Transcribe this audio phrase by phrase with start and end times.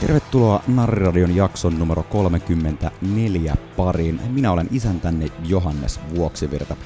[0.00, 4.20] Tervetuloa Narriradion jakson numero 34 pariin.
[4.28, 6.76] Minä olen isäntänne Johannes Vuoksivirta.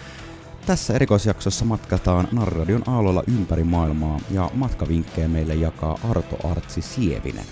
[0.66, 7.44] Tässä erikoisjaksossa matkataan Narriradion aalloilla ympäri maailmaa ja matkavinkkejä meille jakaa Arto Artsi Sievinen.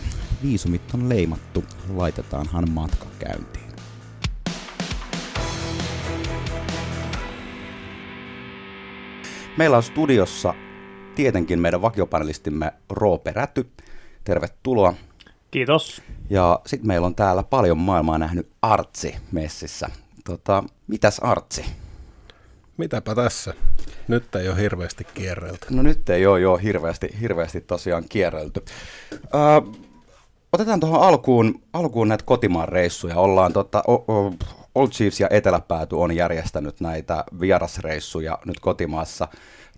[0.43, 3.72] Viisumit on leimattu, laitetaanhan matka käyntiin.
[9.56, 10.55] Meillä on studiossa
[11.15, 13.70] tietenkin meidän vakiopanelistimme Roope Räty.
[14.25, 14.95] Tervetuloa.
[15.51, 16.02] Kiitos.
[16.30, 19.88] Ja sitten meillä on täällä paljon maailmaa nähnyt Artsi messissä.
[20.25, 21.65] Tota, mitäs Artsi?
[22.77, 23.55] Mitäpä tässä?
[24.09, 25.66] Nyt ei ole hirveästi kierrelty.
[25.70, 28.64] No nyt ei ole jo hirveästi, hirveästi tosiaan kierrelty.
[29.12, 29.72] Öö,
[30.53, 33.16] otetaan tuohon alkuun, alkuun näitä kotimaan reissuja.
[33.16, 34.34] Ollaan tota, o, o,
[34.75, 39.28] Old Chiefs ja Eteläpääty on järjestänyt näitä vierasreissuja nyt kotimaassa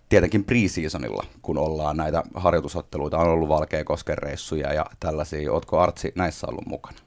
[0.09, 5.53] tietenkin preseasonilla, kun ollaan näitä harjoitusotteluita, on ollut Valkeakosken reissuja ja tällaisia.
[5.53, 6.99] Ootko Artsi näissä ollut mukana?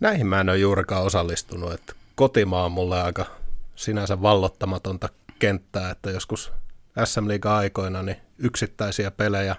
[0.00, 1.72] Näihin mä en ole juurikaan osallistunut.
[1.72, 3.26] Että kotimaa on mulle aika
[3.74, 6.52] sinänsä vallottamatonta kenttää, että joskus
[7.04, 9.56] SM Liiga aikoina niin yksittäisiä pelejä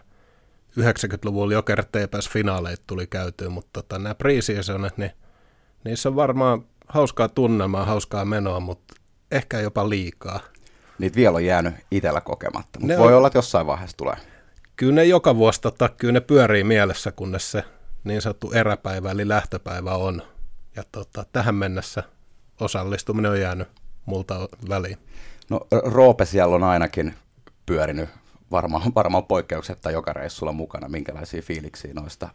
[0.80, 5.12] 90-luvulla Joker TPS finaaleita tuli käytyä, mutta tota, nämä preseasonit, niin
[5.84, 8.96] niissä on varmaan hauskaa tunnelmaa, hauskaa menoa, mutta
[9.32, 10.40] ehkä jopa liikaa
[11.00, 13.18] niitä vielä on jäänyt itsellä kokematta, mutta voi on...
[13.18, 14.16] olla, että jossain vaiheessa tulee.
[14.76, 17.64] Kyllä ne joka vuosi, tota, kyllä ne pyörii mielessä, kunnes se
[18.04, 20.22] niin sanottu eräpäivä eli lähtöpäivä on.
[20.76, 22.04] Ja tota, tähän mennessä
[22.60, 23.68] osallistuminen on jäänyt
[24.06, 24.98] multa väliin.
[25.50, 27.14] No Roope siellä on ainakin
[27.66, 28.10] pyörinyt
[28.52, 30.90] varmaan, varmaan poikkeuksetta joka reissulla mukana.
[30.90, 32.30] Minkälaisia fiiliksiä noista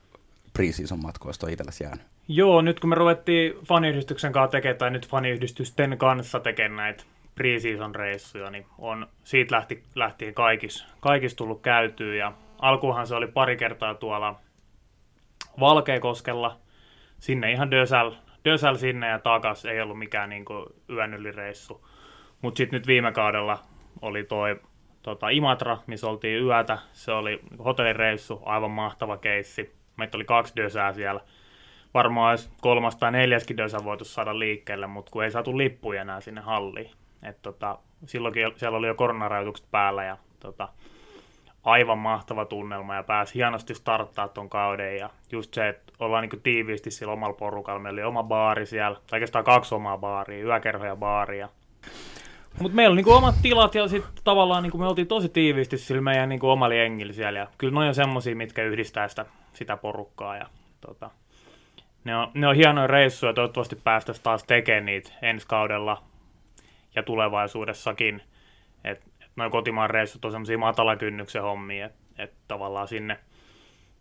[0.58, 2.06] preseason matkoista on itsellesi jäänyt?
[2.28, 7.94] Joo, nyt kun me ruvettiin faniyhdistyksen kanssa tekemään, tai nyt faniyhdistysten kanssa tekemään näitä preseason
[7.94, 12.14] reissuja, niin on, siitä lähti, lähtien kaikis, kaikis tullut käytyä.
[12.14, 14.40] Ja alkuhan se oli pari kertaa tuolla
[15.60, 16.58] Valkeakoskella,
[17.18, 18.12] sinne ihan Dösäl,
[18.44, 20.44] Dösäl sinne ja takas, ei ollut mikään niin
[20.90, 21.86] yön yli reissu.
[22.42, 23.58] Mutta sitten nyt viime kaudella
[24.02, 24.60] oli toi
[25.02, 26.78] tota, Imatra, missä oltiin yötä.
[26.92, 29.77] Se oli hotellireissu, aivan mahtava keissi.
[29.98, 31.20] Meitä oli kaksi dösää siellä.
[31.94, 36.20] Varmaan olisi kolmas tai neljäskin dösä voitu saada liikkeelle, mutta kun ei saatu lippuja enää
[36.20, 36.90] sinne halliin.
[37.22, 40.68] Et tota, silloinkin siellä oli jo koronarajoitukset päällä ja tota,
[41.64, 46.42] aivan mahtava tunnelma ja pääsi hienosti starttaa ton kauden ja just se, että ollaan niin
[46.42, 47.80] tiiviisti sillä omalla porukalla.
[47.80, 51.48] Meillä oli oma baari siellä, oikeastaan kaksi omaa baaria, yökerho ja baaria.
[52.60, 56.00] Mutta meillä oli niinku omat tilat ja sitten tavallaan niinku me oltiin tosi tiiviisti sillä
[56.00, 57.38] meidän niinku omalla jengillä siellä.
[57.38, 60.36] Ja kyllä ne on semmosia, mitkä yhdistää sitä, sitä porukkaa.
[60.36, 60.46] Ja,
[60.80, 61.10] tota,
[62.04, 66.02] ne, on, ne on hienoja reissuja, toivottavasti päästäisiin taas tekemään niitä ensi kaudella
[66.94, 68.22] ja tulevaisuudessakin.
[68.84, 73.18] Että et noin kotimaan reissut on semmoisia matalakynnyksen hommia, että et tavallaan sinne,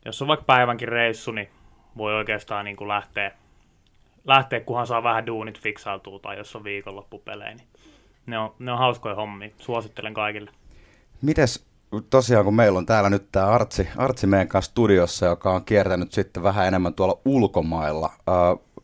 [0.05, 1.49] jos on vaikka päivänkin reissu, niin
[1.97, 3.31] voi oikeastaan niin kuin lähteä,
[4.25, 7.67] lähteä, kunhan saa vähän duunit fiksautua tai jos on viikonloppupelejä, niin
[8.27, 9.49] ne on, ne on hauskoja hommia.
[9.57, 10.51] Suosittelen kaikille.
[11.21, 11.65] Mites
[12.09, 16.11] tosiaan, kun meillä on täällä nyt tämä Artsi, Artsi meidän kanssa studiossa, joka on kiertänyt
[16.11, 18.09] sitten vähän enemmän tuolla ulkomailla.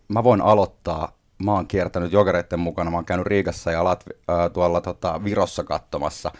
[0.07, 1.11] mä voin aloittaa
[1.43, 4.11] mä oon kiertänyt jokereiden mukana, mä oon käynyt Riikassa ja Latvi,
[4.53, 6.31] tuolla tota, Virossa katsomassa.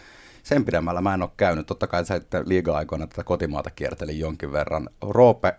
[0.42, 1.66] Sen pidemmällä mä en ole käynyt.
[1.66, 4.88] Totta kai sä liiga-aikoina tätä kotimaata kiertelin jonkin verran.
[5.02, 5.54] Roope,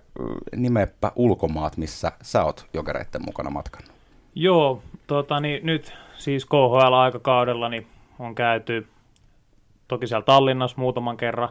[0.55, 3.91] nimeppä ulkomaat, missä sä oot jokereiden mukana matkannut.
[4.35, 7.87] Joo, tota, niin, nyt siis KHL-aikakaudella niin
[8.19, 8.87] on käyty
[9.87, 11.49] toki siellä Tallinnassa muutaman kerran.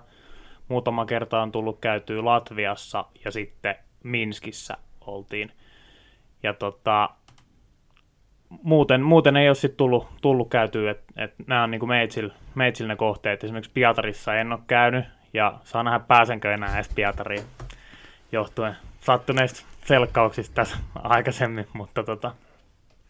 [0.69, 5.53] Muutama kerta on tullut käytyä Latviassa ja sitten Minskissä oltiin.
[6.43, 7.11] Ja tota,
[8.63, 12.87] muuten, muuten ei ole sitten tullut, tullut käytyä, että et nämä on niinku meitsil, meitsil
[12.87, 13.45] ne kohteet.
[13.45, 15.05] Esimerkiksi Pietarissa en ole käynyt
[15.35, 17.45] ja saa nähdä pääsenkö enää edes Pietariin
[18.33, 22.33] johtuen sattuneista selkkauksista tässä aikaisemmin, mutta tota,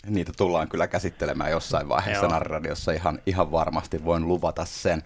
[0.06, 5.03] Niitä tullaan kyllä käsittelemään jossain vaiheessa Narradiossa ihan, ihan varmasti, voin luvata sen.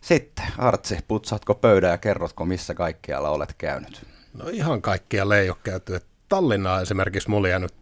[0.00, 4.06] Sitten Artsi, putsaatko pöydän ja kerrotko, missä kaikkialla olet käynyt?
[4.34, 6.00] No ihan kaikkialla ei ole käyty.
[6.28, 7.74] Tallinna esimerkiksi mulla jäänyt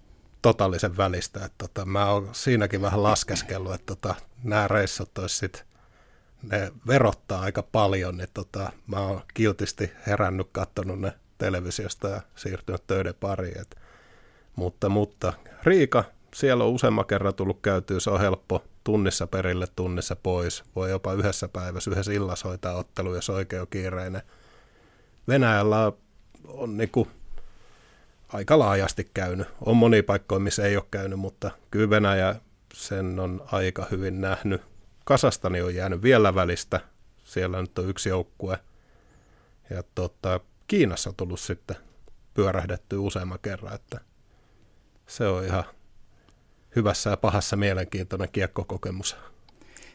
[0.42, 1.44] totaalisen välistä.
[1.44, 5.64] Että tota, mä oon siinäkin vähän laskeskellut, että tota, nämä reissut olisi sit,
[6.42, 12.86] ne verottaa aika paljon, niin tota, mä oon kiltisti herännyt, katsonut ne televisiosta ja siirtynyt
[12.86, 13.60] töiden pariin.
[13.60, 13.76] Et,
[14.56, 20.16] mutta, mutta Riika, siellä on useamman kerran tullut käytyä, se on helppo tunnissa perille, tunnissa
[20.16, 20.64] pois.
[20.76, 24.22] Voi jopa yhdessä päivässä, yhdessä illassa hoitaa ottelu, jos oikein on kiireinen.
[25.28, 25.92] Venäjällä
[26.48, 27.08] on niinku
[28.28, 29.48] aika laajasti käynyt.
[29.60, 32.34] On moni paikkoja, missä ei ole käynyt, mutta kyllä Venäjä
[32.74, 34.62] sen on aika hyvin nähnyt.
[35.04, 36.80] Kasastani on jäänyt vielä välistä,
[37.24, 38.58] siellä nyt on yksi joukkue.
[39.70, 41.76] Ja tota, Kiinassa on tullut sitten
[42.34, 44.00] pyörähdetty useamman kerran, että
[45.06, 45.64] se on ihan
[46.76, 49.16] hyvässä ja pahassa mielenkiintoinen kiekkokokemus.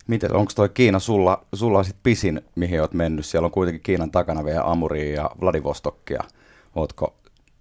[0.07, 3.25] Miten, onko toi Kiina sulla, sulla sit pisin, mihin oot mennyt?
[3.25, 6.23] Siellä on kuitenkin Kiinan takana vielä Amuria ja Vladivostokkia.
[6.75, 7.15] Ootko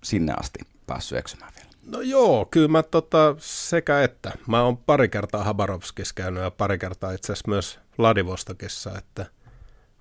[0.05, 1.69] sinne asti päässyt eksymään vielä?
[1.87, 4.32] No joo, kyllä mä tota, sekä että.
[4.47, 9.26] Mä oon pari kertaa Habarovskissa käynyt ja pari kertaa itse asiassa myös Vladivostokissa, että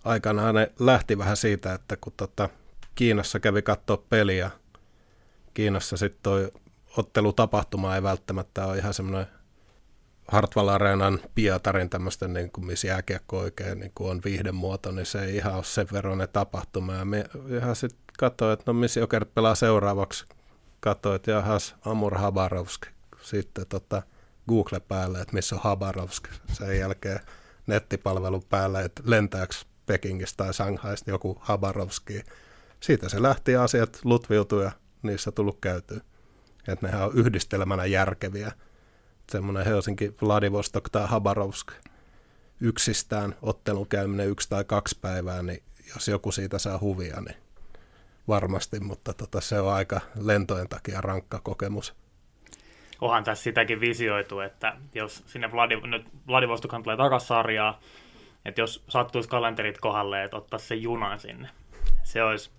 [0.03, 2.49] aikanaan ne lähti vähän siitä, että kun tota,
[2.95, 4.51] Kiinassa kävi katsoa peliä,
[5.53, 6.51] Kiinassa sitten toi
[6.97, 9.27] ottelutapahtuma ei välttämättä ole ihan semmoinen
[10.27, 15.23] Hartwall Areenan Pietarin tämmöistä, niin kuin, missä jääkiekko oikein niin kuin on viihdemuoto, niin se
[15.23, 16.93] ei ihan ole sen verran tapahtuma.
[16.93, 17.25] Ja me
[17.57, 20.25] ihan sitten katsoin, että no missä Jokerit pelaa seuraavaksi.
[20.79, 22.85] Katsoin, että jahas, Amur Habarovsk.
[23.21, 24.01] Sitten tota,
[24.49, 26.27] Google päälle, että missä on Habarovsk.
[26.53, 27.19] Sen jälkeen
[27.67, 29.53] nettipalvelun päälle, että lentääkö
[29.85, 32.21] Pekingistä tai Shanghaista joku Habarovski.
[32.79, 34.71] Siitä se lähti asiat lutviutui ja
[35.03, 36.01] niissä tullut käytyä.
[36.67, 38.51] Että nehän on yhdistelmänä järkeviä
[39.31, 41.71] semmoinen Helsinki, Vladivostok tai Habarovsk
[42.61, 45.63] yksistään ottelun käyminen yksi tai kaksi päivää, niin
[45.95, 47.37] jos joku siitä saa huvia, niin
[48.27, 51.95] varmasti, mutta tota, se on aika lentojen takia rankka kokemus.
[53.01, 57.79] Onhan tässä sitäkin visioitu, että jos sinne Vladiv- nyt Vladivostokhan tulee takaisin sarjaa,
[58.45, 61.49] että jos sattuisi kalenterit kohdalle, että ottaa se junan sinne.
[62.03, 62.51] Se olisi,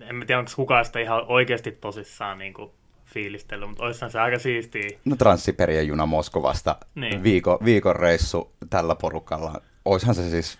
[0.00, 2.70] en tiedä onko kukaan sitä ihan oikeasti tosissaan niin kuin
[3.14, 4.98] fiilistellyt, mutta olisihan se aika siistiä.
[5.04, 7.22] No Transsiperien juna Moskovasta, niin.
[7.22, 9.60] viikon, viikon reissu tällä porukalla.
[9.84, 10.58] Oishan se siis,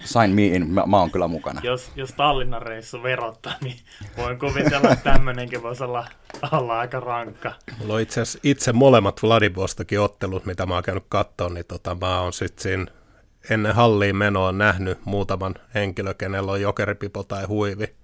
[0.00, 1.60] sign me in, mä, mä oon kyllä mukana.
[1.64, 3.76] Jos, jos Tallinnan reissu verottaa, niin
[4.16, 6.06] voin kuvitella, että tämmöinenkin voisi olla,
[6.52, 7.52] olla aika rankka.
[7.78, 11.96] Mulla on itse asiassa itse molemmat Vladivostokin ottelut, mitä mä oon käynyt katsoa, niin tota,
[12.00, 12.86] mä oon sitten siinä
[13.50, 17.94] ennen halliin menoa nähnyt muutaman henkilö, kenellä on jokeripipo tai huivi,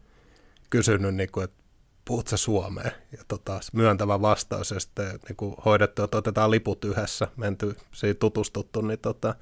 [0.71, 1.60] kysynyt, niin kuin, että
[2.05, 2.93] puhut sä Suomeen?
[3.13, 8.19] Ja tota, myöntävä vastaus ja sitten niin kuin hoidettu, että otetaan liput yhdessä, menty siitä
[8.19, 9.35] tutustuttu, niin tota,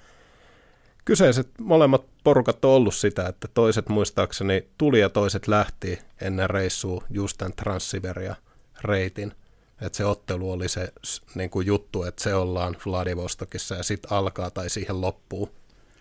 [1.04, 7.04] kyseiset molemmat porukat on ollut sitä, että toiset muistaakseni tuli ja toiset lähti ennen reissua
[7.10, 8.36] just tämän Transsiveria
[8.82, 9.34] reitin.
[9.80, 10.92] Että se ottelu oli se
[11.34, 15.50] niin kuin juttu, että se ollaan Vladivostokissa ja sitten alkaa tai siihen loppuu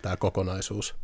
[0.02, 0.94] tämä kokonaisuus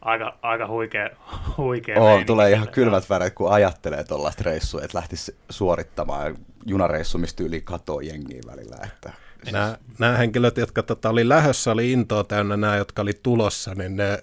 [0.00, 1.10] aika, aika huikea,
[1.56, 6.36] huikea Oo, tulee ihan kylmät väreet, kun ajattelee tuollaista reissua, että lähtisi suorittamaan
[6.66, 8.76] junareissu, mistä yli katoo jengiä välillä.
[8.84, 9.12] Että...
[9.52, 13.96] Nämä, nämä henkilöt, jotka tota, oli lähössä, oli intoa täynnä, nämä, jotka oli tulossa, niin
[13.96, 14.22] ne,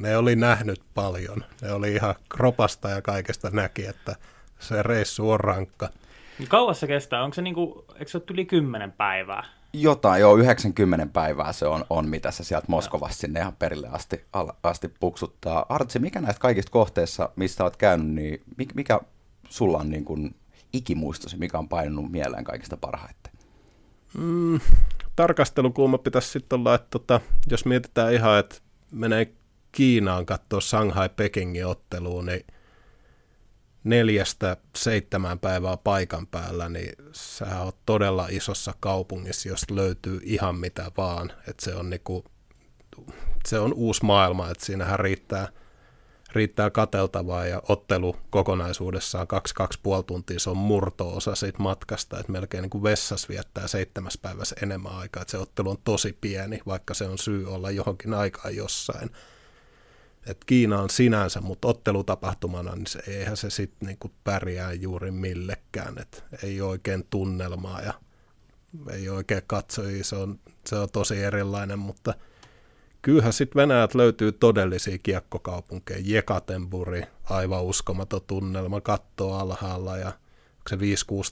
[0.00, 1.44] ne oli nähnyt paljon.
[1.62, 4.16] Ne oli ihan kropasta ja kaikesta näki, että
[4.58, 5.88] se reissu on rankka.
[6.48, 7.24] Kauas se kestää?
[7.24, 9.44] Onko se, niinku, eikö se ole yli kymmenen päivää?
[9.76, 14.24] Jotain, joo, 90 päivää se on, on mitä se sieltä Moskovasta sinne ihan perille asti,
[14.62, 15.66] asti puksuttaa.
[15.68, 18.42] Artsi, mikä näistä kaikista kohteissa, mistä olet käynyt, niin
[18.74, 19.00] mikä
[19.48, 20.34] sulla on niin kuin
[20.72, 23.32] ikimuistosi, mikä on painunut mieleen kaikista parhaiten?
[24.18, 24.60] Mm,
[25.16, 28.56] tarkastelukulma pitäisi sitten olla, että tota, jos mietitään ihan, että
[28.90, 29.32] menee
[29.72, 32.46] Kiinaan katsoa Shanghai-Pekingin otteluun, niin
[33.84, 40.90] neljästä seitsemän päivää paikan päällä, niin sä oot todella isossa kaupungissa, josta löytyy ihan mitä
[40.96, 41.32] vaan.
[41.48, 42.24] että se on niinku,
[43.46, 45.48] se on uusi maailma, että siinähän riittää,
[46.32, 52.32] riittää kateltavaa ja ottelu kokonaisuudessaan kaksi, kaksi puoli tuntia, se on murto-osa siitä matkasta, että
[52.32, 56.60] melkein niin kuin vessas viettää seitsemäs päivässä enemmän aikaa, että se ottelu on tosi pieni,
[56.66, 59.10] vaikka se on syy olla johonkin aikaan jossain
[60.26, 65.98] että Kiina on sinänsä, mutta ottelutapahtumana, niin se, eihän se sitten niinku pärjää juuri millekään,
[65.98, 67.94] että ei oikein tunnelmaa ja
[68.90, 72.14] ei oikein katsojia, se on, se on tosi erilainen, mutta
[73.02, 80.12] kyllähän sitten Venäjät löytyy todellisia kiekkokaupunkeja, Jekatenburi, aivan uskomaton tunnelma, katto alhaalla ja
[80.68, 80.78] se 5-6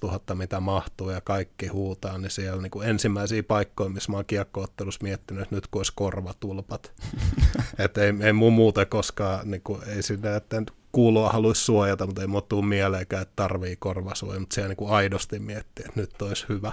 [0.01, 4.27] tuhatta, mitä mahtuu ja kaikki huutaa, niin siellä niin kuin ensimmäisiä paikkoja, missä mä oon
[4.27, 6.93] kiekkoottelussa miettinyt, että nyt kun olisi korvatulpat.
[7.85, 10.63] että ei, ei mun muuta koskaan, niin kuin, ei sitä, että
[10.93, 14.91] kuulua haluaisi suojata, mutta ei mua tule mieleenkään, että tarvii korvasuoja, mutta siellä niin kuin
[14.91, 16.73] aidosti miettii, että nyt olisi hyvä.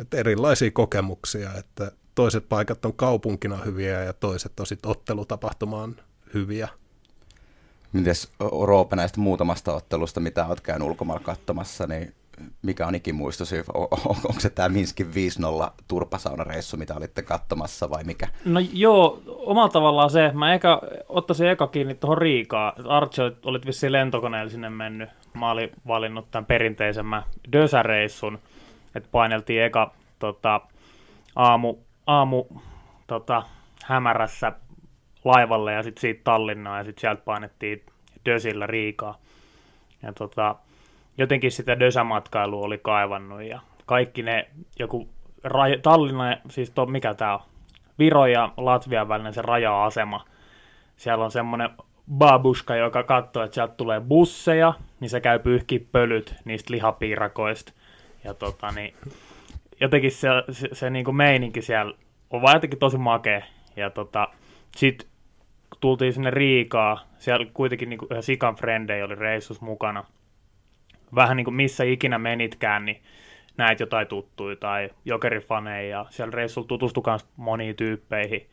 [0.00, 5.96] Että erilaisia kokemuksia, että toiset paikat on kaupunkina hyviä ja toiset on sitten ottelutapahtumaan
[6.34, 6.68] hyviä.
[7.92, 8.32] Mites
[8.66, 12.14] Roope näistä muutamasta ottelusta, mitä olet käynyt ulkomailla katsomassa, niin
[12.62, 13.56] mikä on ikimuistosi?
[13.74, 18.28] On, onko se tämä Minskin 5-0 turpasaunareissu, mitä olitte katsomassa vai mikä?
[18.44, 20.30] No joo, omalla tavallaan se.
[20.34, 22.72] Mä eka, ottaisin eka kiinni tuohon Riikaa.
[22.88, 25.08] Archie, olit vissiin lentokoneella sinne mennyt.
[25.34, 28.38] Mä olin valinnut tämän perinteisemmän Dösä-reissun,
[28.94, 30.60] että paineltiin eka tota,
[31.36, 32.44] aamu aamu
[33.06, 33.42] tota,
[33.84, 34.52] hämärässä
[35.24, 37.82] laivalle ja sitten siitä Tallinnaan ja sitten sieltä painettiin
[38.26, 39.18] Dösillä Riikaa.
[40.02, 40.56] Ja tota,
[41.18, 45.08] jotenkin sitä Dösämatkailua oli kaivannut ja kaikki ne joku
[45.44, 47.40] raja, Tallinna, siis to, mikä tämä on,
[47.98, 50.24] Viro ja Latvian välinen se raja-asema.
[50.96, 51.70] Siellä on semmoinen
[52.12, 57.72] babuska, joka katsoo, että sieltä tulee busseja, niin se käy pyyhki pölyt niistä lihapiirakoista.
[58.24, 58.94] Ja tota, niin,
[59.80, 61.94] jotenkin se, se, se niin kuin meininki siellä
[62.30, 63.42] on vaan jotenkin tosi makea.
[63.76, 64.28] Ja tota,
[64.76, 65.09] sit
[65.80, 70.04] tultiin sinne Riikaa, siellä kuitenkin niin kuin ihan Sikan frendejä oli reissus mukana.
[71.14, 73.02] Vähän niin kuin missä ikinä menitkään, niin
[73.56, 78.46] näit jotain tuttuja tai jokerifaneja ja siellä reissulla tutustui myös moniin tyyppeihin.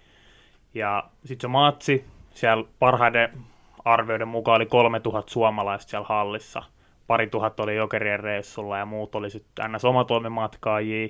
[0.74, 3.30] Ja sitten se matsi, siellä parhaiden
[3.86, 6.64] arvioiden mukaan oli 3000 suomalaista siellä hallissa.
[7.08, 9.86] Pari tuhat oli jokerien reissulla ja muut oli sitten ns.
[9.86, 11.08] omatoimimatkaajia.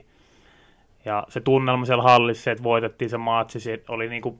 [1.05, 4.39] Ja se tunnelma siellä hallissa, että voitettiin se matsi, se oli niinku,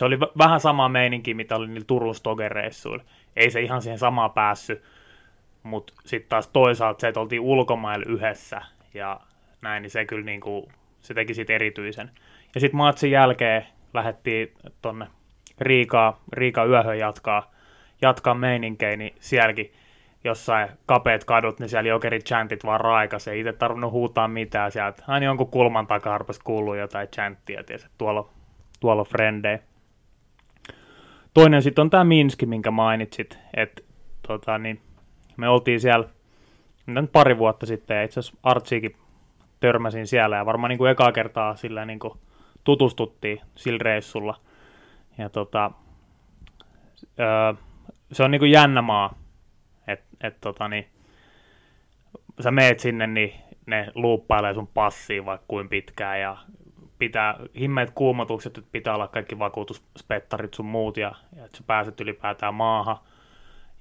[0.00, 3.04] se oli vähän sama meininki, mitä oli niillä Turun Stoger-reissuilla.
[3.36, 4.82] Ei se ihan siihen samaan päässyt,
[5.62, 8.62] mutta sitten taas toisaalta se, että oltiin ulkomailla yhdessä
[8.94, 9.20] ja
[9.62, 10.68] näin, niin se kyllä niinku,
[11.00, 12.10] se teki siitä erityisen.
[12.54, 14.52] Ja sitten matsin jälkeen lähdettiin
[14.82, 15.06] tonne
[15.60, 17.50] Riikaa, Riika yöhön jatkaa,
[18.02, 19.72] jatkaa meininkejä, niin sielläkin
[20.24, 25.02] jossain kapeat kadut, niin siellä jokerit chantit vaan raikas, ei itse tarvinnut huutaa mitään sieltä.
[25.06, 28.28] Aina jonkun kulman takaa rupesi kuulua jotain chanttia, että tuolla,
[28.80, 29.69] tuolla frendejä.
[31.40, 33.82] Toinen sitten on tämä Minski, minkä mainitsit, että
[34.28, 34.80] tota, niin,
[35.36, 36.08] me oltiin siellä
[36.86, 38.96] nyt pari vuotta sitten, ja itse asiassa Artsiikin
[39.60, 42.18] törmäsin siellä, ja varmaan niin kuin ekaa kertaa sillä niin kuin
[42.64, 44.40] tutustuttiin sillä reissulla.
[45.18, 45.70] Ja tota,
[47.20, 47.54] öö,
[48.12, 49.18] se on niin kuin jännä maa,
[49.88, 50.86] että et, tota, niin,
[52.40, 53.32] sä meet sinne, niin
[53.66, 56.36] ne luuppailee sun passiin vaikka kuin pitkään, ja
[57.00, 62.00] pitää himmeet kuumotukset, että pitää olla kaikki vakuutuspettarit sun muut, ja, ja että sä pääset
[62.00, 62.96] ylipäätään maahan.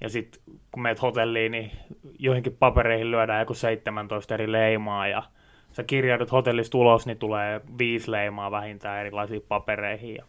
[0.02, 1.72] Ja sitten kun meet hotelliin, niin
[2.20, 5.24] joihinkin papereihin lyödään joku 17 eri leimaa ja
[5.72, 10.16] sä kirjaudut hotellista ulos, niin tulee viisi leimaa vähintään erilaisiin papereihin.
[10.16, 10.24] Ja,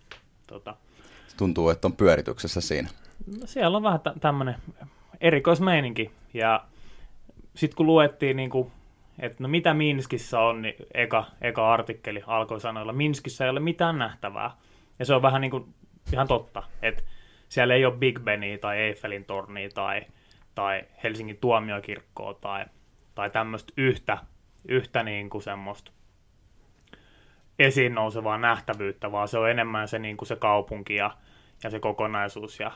[0.46, 0.76] tota.
[1.36, 2.88] Tuntuu, että on pyörityksessä siinä.
[3.40, 4.54] No, siellä on vähän tämmöinen
[5.20, 6.10] erikoismeininki.
[6.34, 6.64] Ja
[7.54, 8.72] sitten kun luettiin, niin kuin,
[9.20, 13.98] että no mitä Minskissä on, niin eka, eka artikkeli alkoi sanoilla, Minskissä ei ole mitään
[13.98, 14.50] nähtävää.
[14.98, 15.74] Ja se on vähän niin kuin
[16.12, 17.02] ihan totta, että
[17.48, 20.02] siellä ei ole Big Benia tai Eiffelin tornia tai,
[20.54, 22.64] tai Helsingin tuomiokirkkoa tai,
[23.14, 24.18] tai tämmöistä yhtä,
[24.68, 25.92] yhtä niin kuin semmoista
[27.58, 31.10] esiin nousevaa nähtävyyttä, vaan se on enemmän se, niin kuin se kaupunki ja,
[31.64, 32.60] ja se kokonaisuus.
[32.60, 32.72] Ja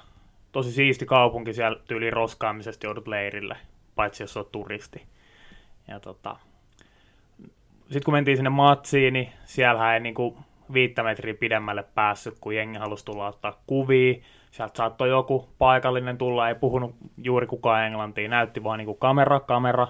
[0.53, 3.57] tosi siisti kaupunki siellä tyyli roskaamisesta joudut leirille,
[3.95, 5.14] paitsi jos olet turisti.
[5.89, 6.37] Ja tota,
[7.81, 10.37] sitten kun mentiin sinne matsiin, niin siellä ei niin kuin
[10.73, 14.15] viittä metriä pidemmälle päässyt, kun jengi halusi tulla ottaa kuvia
[14.55, 19.89] sieltä saattoi joku paikallinen tulla, ei puhunut juuri kukaan englantia, näytti vaan niin kamera, kamera.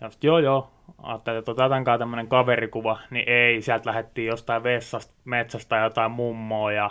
[0.00, 0.70] Ja sitten joo joo,
[1.02, 6.90] ajattelin, että otetaan tämmöinen kaverikuva, niin ei, sieltä lähdettiin jostain vessasta, metsästä jotain mummoa ja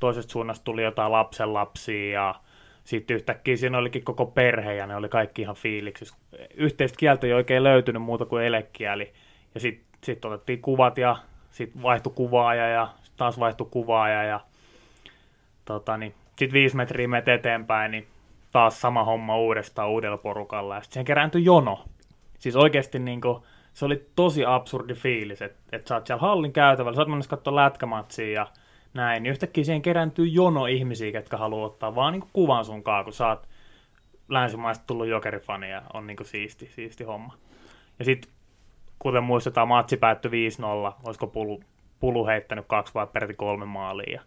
[0.00, 2.34] toisesta suunnasta tuli jotain lapsenlapsia ja
[2.84, 6.16] sitten yhtäkkiä siinä olikin koko perhe ja ne oli kaikki ihan fiiliksissä.
[6.54, 9.12] Yhteistä kieltä ei oikein löytynyt muuta kuin elekieli.
[9.54, 11.16] Ja sitten sit otettiin kuvat ja
[11.50, 14.40] sitten vaihtui kuvaaja ja taas vaihtui kuvaaja ja
[15.64, 18.06] tota, niin, sitten viisi metriä menet eteenpäin, niin
[18.52, 20.74] taas sama homma uudestaan uudella porukalla.
[20.74, 21.84] Ja sitten siihen kerääntyi jono.
[22.38, 26.52] Siis oikeasti niin kuin, se oli tosi absurdi fiilis, että et sä oot siellä hallin
[26.52, 28.46] käytävällä, sä oot mennessä katsoa lätkämatsia ja
[28.94, 33.12] näin, niin yhtäkkiä siihen kerääntyy jono ihmisiä, ketkä haluaa ottaa vaan niin kuvan sunkaan, kun
[33.12, 33.48] sä oot
[34.28, 37.34] länsimaista tullut jokerifani ja on niin siisti, siisti homma.
[37.98, 38.30] Ja sitten,
[38.98, 40.30] kuten muistetaan, matsi päättyi
[40.90, 41.60] 5-0, olisiko Pulu,
[42.00, 44.12] Pulu heittänyt kaksi vai peräti kolme maalia.
[44.12, 44.22] Ja,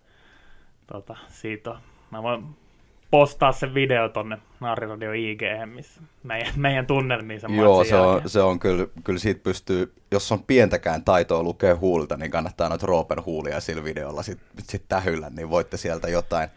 [0.88, 1.78] tota, siitä on
[2.12, 2.56] Mä voin
[3.12, 8.42] postaa sen video tonne Naariradio IG, missä meidän, meidän tunnelmiin sen Joo, se on, se
[8.42, 13.26] on kyllä, kyllä siitä pystyy, jos on pientäkään taitoa lukea huulta, niin kannattaa noita Roopen
[13.26, 16.50] huulia sillä videolla sitten sit tähyllä, niin voitte sieltä jotain,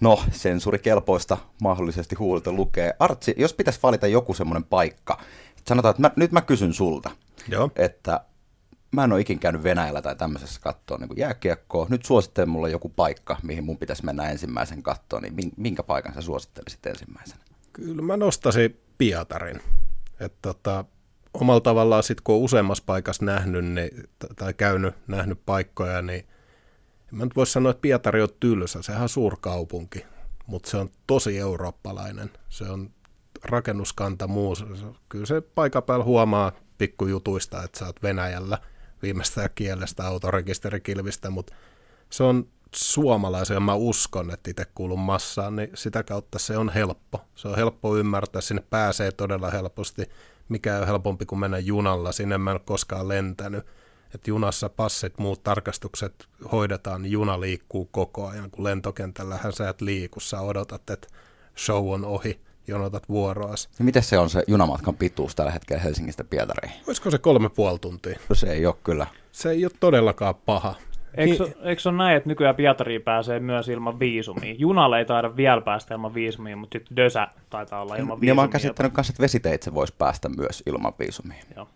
[0.00, 2.92] no, sensurikelpoista mahdollisesti huulta lukea.
[2.98, 5.18] Artsi, jos pitäisi valita joku semmoinen paikka,
[5.68, 7.10] sanotaan, että mä, nyt mä kysyn sulta,
[7.48, 7.70] Joo.
[7.76, 8.20] että
[8.94, 11.86] mä en ole ikin käynyt Venäjällä tai tämmöisessä kattoon niin jääkiekkoa.
[11.90, 16.20] Nyt suosittelen mulle joku paikka, mihin mun pitäisi mennä ensimmäisen kattoon, niin minkä paikan sä
[16.20, 17.40] suosittelisit ensimmäisenä?
[17.72, 19.60] Kyllä mä nostaisin Pietarin.
[20.20, 20.84] Että tota,
[21.34, 26.26] omalla tavallaan sit kun on useammassa paikassa nähnyt niin, tai käynyt, nähnyt paikkoja, niin
[27.12, 30.06] en mä nyt voi sanoa, että Pietari on tylsä, sehän on suurkaupunki,
[30.46, 32.30] mutta se on tosi eurooppalainen.
[32.48, 32.90] Se on
[33.44, 34.56] rakennuskanta muu.
[35.08, 38.58] Kyllä se paikan päällä huomaa pikkujutuista, että sä oot Venäjällä–
[39.04, 41.54] viimeistään kielestä autorekisterikilvistä, mutta
[42.10, 47.24] se on suomalaisia, mä uskon, että itse kuulun massaan, niin sitä kautta se on helppo.
[47.34, 50.02] Se on helppo ymmärtää, sinne pääsee todella helposti.
[50.48, 53.66] Mikä on helpompi kuin mennä junalla, sinne mä en ole koskaan lentänyt.
[54.14, 59.80] Että junassa passit, muut tarkastukset hoidetaan, niin juna liikkuu koko ajan, kun lentokentällähän sä et
[59.80, 61.08] liiku, sä odotat, että
[61.56, 63.68] show on ohi, jonotat vuoroas.
[63.78, 66.72] Ja miten se on se junamatkan pituus tällä hetkellä Helsingistä Pietariin?
[66.86, 68.18] Olisiko se kolme puoli tuntia?
[68.28, 69.06] No se ei ole kyllä.
[69.32, 70.74] Se ei ole todellakaan paha.
[71.16, 74.54] Eikö, eikö se ole näin, että nykyään Pietariin pääsee myös ilman viisumia?
[74.58, 78.30] Junalle ei taida vielä päästä ilman viisumia, mutta sitten Dösä taitaa olla ilman viisumia.
[78.30, 81.42] Niin mä oon käsittänyt myös, että vesiteitse voisi päästä myös ilman viisumia.
[81.56, 81.68] Joo.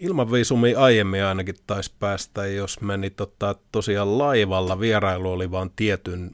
[0.00, 4.80] Ilman viisumia aiemmin ainakin taisi päästä, jos meni tota, tosiaan laivalla.
[4.80, 6.30] Vierailu oli vain tietyn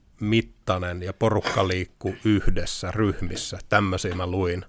[0.67, 3.59] mittainen ja porukka liikkuu yhdessä ryhmissä.
[3.69, 4.65] Tämmöisiä mä luin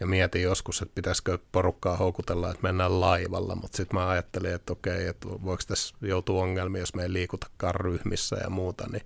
[0.00, 4.72] ja mietin joskus, että pitäisikö porukkaa houkutella, että mennään laivalla, mutta sitten mä ajattelin, että
[4.72, 9.02] okei, että voiko tässä joutua ongelmia, jos me ei liikutakaan ryhmissä ja muuta, niin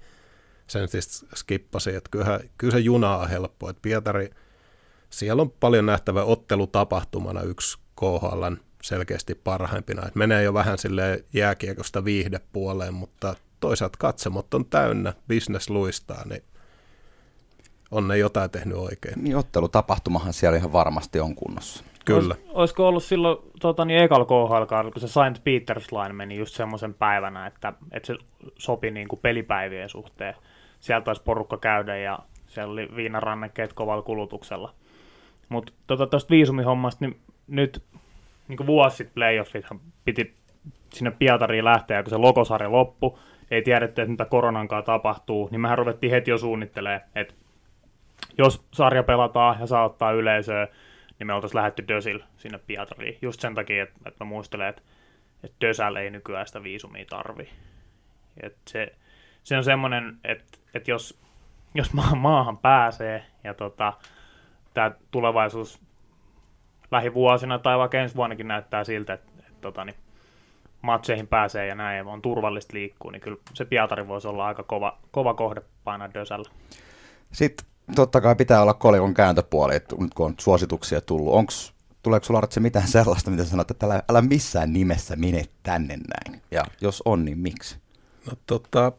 [0.66, 4.30] sen siis skippasin, että kyllä, kyllä se juna on helppo, että Pietari,
[5.10, 12.04] siellä on paljon nähtävä ottelutapahtumana yksi KHLn selkeästi parhaimpina, että menee jo vähän sille jääkiekosta
[12.04, 16.42] viihdepuoleen, mutta toisaalta katsomot on täynnä, business luistaa, niin
[17.90, 19.24] on ne jotain tehnyt oikein.
[19.24, 21.84] Niin ottelutapahtumahan siellä ihan varmasti on kunnossa.
[22.04, 22.34] Kyllä.
[22.34, 26.54] Olis, olisiko ollut silloin tota, niin ekalla KHL, kun se Saint Peters Line meni just
[26.54, 28.16] semmoisen päivänä, että, että se
[28.58, 30.34] sopi niin kuin pelipäivien suhteen.
[30.80, 34.74] Sieltä taisi porukka käydä ja siellä oli viinarannekkeet kovalla kulutuksella.
[35.48, 37.82] Mutta tuosta tota, viisumihommasta, niin nyt
[38.48, 40.34] niin kuin vuosi sitten playoffithan piti
[40.92, 43.18] sinne Pietariin lähteä, kun se lokosarja loppu,
[43.52, 47.34] ei tiedetty, että mitä koronankaan tapahtuu, niin mehän ruvettiin heti jo suunnittelemaan, että
[48.38, 50.68] jos sarja pelataan ja saa ottaa yleisöä,
[51.18, 53.18] niin me oltaisiin lähdetty Dösil sinne Pietariin.
[53.22, 54.82] Just sen takia, että, että mä muistelen, että,
[55.44, 57.48] että Dösällä ei nykyään sitä viisumia tarvi.
[58.42, 58.92] Et se,
[59.42, 61.20] se on semmoinen, että, että jos,
[61.74, 63.92] jos ma- maahan pääsee ja tota,
[64.74, 65.80] tämä tulevaisuus
[66.90, 69.96] lähivuosina tai vaikka ensi vuonnakin näyttää siltä, että, että tota, niin,
[70.82, 74.98] matseihin pääsee ja näin on turvallista liikkuu, niin kyllä se Pietari voisi olla aika kova,
[75.10, 76.50] kova kohde painaa Dösällä.
[77.32, 81.34] Sitten totta kai pitää olla kolikon kääntöpuoli, että nyt kun on suosituksia tullut.
[81.34, 85.96] Onks, tuleeko sulla Artsi mitään sellaista, mitä sanot, että älä, älä missään nimessä mene tänne
[85.96, 86.42] näin?
[86.50, 87.76] Ja jos on, niin miksi?
[88.26, 88.92] No tota,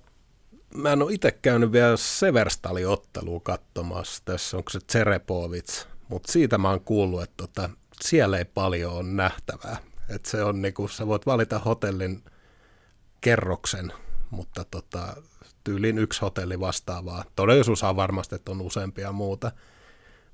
[0.76, 4.22] mä en ole itse käynyt vielä Severstalin-ottelua katsomassa.
[4.26, 7.70] Tässä onko se Tserepovits, mutta siitä mä oon kuullut, että tota,
[8.02, 9.78] siellä ei paljon ole nähtävää.
[10.10, 12.24] Et se on niinku, sä voit valita hotellin
[13.22, 13.94] kerroksen,
[14.30, 15.16] mutta tota,
[15.64, 17.26] tyyliin yksi hotelli vastaavaa.
[17.36, 19.52] Todellisuus on varmasti, että on useampia muuta.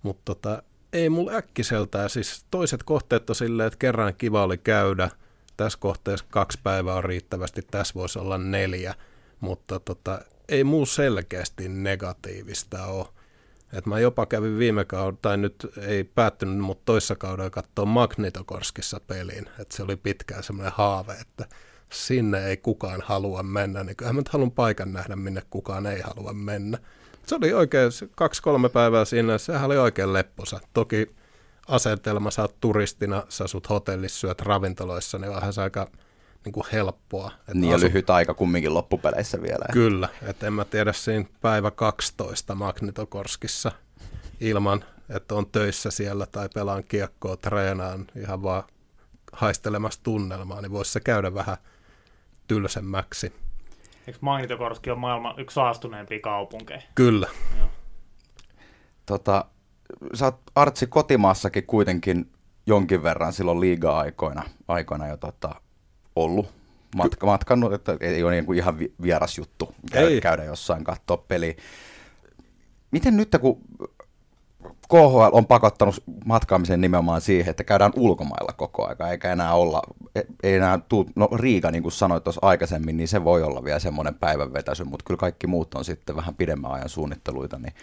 [0.03, 2.09] Mutta tota, ei mulla äkkiseltään.
[2.09, 5.09] Siis toiset kohteet on silleen, että kerran kiva oli käydä.
[5.57, 8.95] Tässä kohteessa kaksi päivää on riittävästi, tässä voisi olla neljä.
[9.39, 13.07] Mutta tota, ei muu selkeästi negatiivista ole.
[13.73, 18.99] Et mä jopa kävin viime kaudella, tai nyt ei päättynyt, mutta toissa kaudella katsoa Magnitokorskissa
[19.07, 19.49] peliin.
[19.59, 21.45] Et se oli pitkään semmoinen haave, että
[21.91, 26.01] sinne ei kukaan halua mennä, niin kyllähän mä nyt haluan paikan nähdä, minne kukaan ei
[26.01, 26.77] halua mennä.
[27.25, 30.59] Se oli oikein kaksi-kolme päivää siinä, sehän oli oikein lepposa.
[30.73, 31.07] Toki
[31.67, 35.87] asetelma, sä oot turistina, sä asut hotellissa, syöt ravintoloissa, niin onhan se aika
[36.45, 37.31] niin kuin helppoa.
[37.39, 37.87] Että niin asut...
[37.87, 39.65] lyhyt aika kumminkin loppupeleissä vielä.
[39.73, 43.71] Kyllä, että en mä tiedä siinä päivä 12 Magnitokorskissa
[44.39, 48.63] ilman, että on töissä siellä tai pelaan kiekkoa, treenaan ihan vaan
[49.33, 51.57] haistelemassa tunnelmaa, niin voisi se käydä vähän
[52.47, 53.33] tylsemmäksi.
[54.07, 56.81] Eikö Magnitokorski ole maailman yksi saastuneempia kaupunkeja?
[56.95, 57.27] Kyllä.
[57.57, 57.69] Joo.
[59.05, 59.45] Tota,
[60.13, 62.31] sä oot Artsi kotimaassakin kuitenkin
[62.67, 65.55] jonkin verran silloin liiga-aikoina aikoina jo tota,
[66.23, 66.47] ollut
[66.95, 71.53] matka, matkannut, että ei ole niin kuin ihan vieras juttu käydä, käydä jossain katsoa peliä.
[72.91, 73.61] Miten nyt, kun
[74.89, 79.81] KHL on pakottanut matkaamisen nimenomaan siihen, että käydään ulkomailla koko aika, eikä enää olla,
[80.15, 83.63] e, ei enää tuu, no Riika niin kuin sanoit tuossa aikaisemmin, niin se voi olla
[83.63, 87.73] vielä semmoinen päivänvetäisy, mutta kyllä kaikki muut on sitten vähän pidemmän ajan suunnitteluita, niin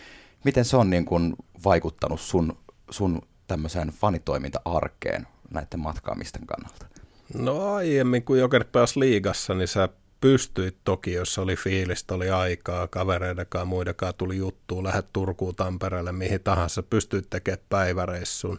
[0.45, 2.59] miten se on niin kuin vaikuttanut sun,
[2.91, 6.87] sun tämmöiseen fanitoiminta-arkeen näiden matkaamisten kannalta?
[7.35, 9.89] No aiemmin, kun Joker pääsi liigassa, niin sä
[10.21, 16.41] pystyit toki, jos oli fiilistä, oli aikaa, kavereidenkaan muidenkaan tuli juttu, lähdet Turkuun, Tampereelle, mihin
[16.41, 18.59] tahansa, pystyit tekemään päiväreissun.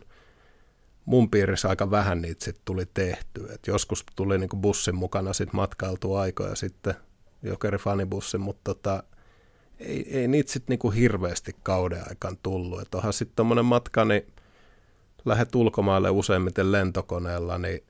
[1.06, 3.48] Mun piirissä aika vähän niitä sitten tuli tehty.
[3.54, 6.96] Et joskus tuli niinku bussin mukana sit matkailtu aikoja sitten,
[7.44, 9.04] Jokeri fanibussin, mutta tota,
[9.80, 12.82] ei, ei niitä sitten niinku hirveästi kauden aikaan tullut.
[12.82, 14.34] Et onhan sitten tommonen matka, niin
[15.26, 17.84] lähdet ulkomaille useimmiten lentokoneella, niin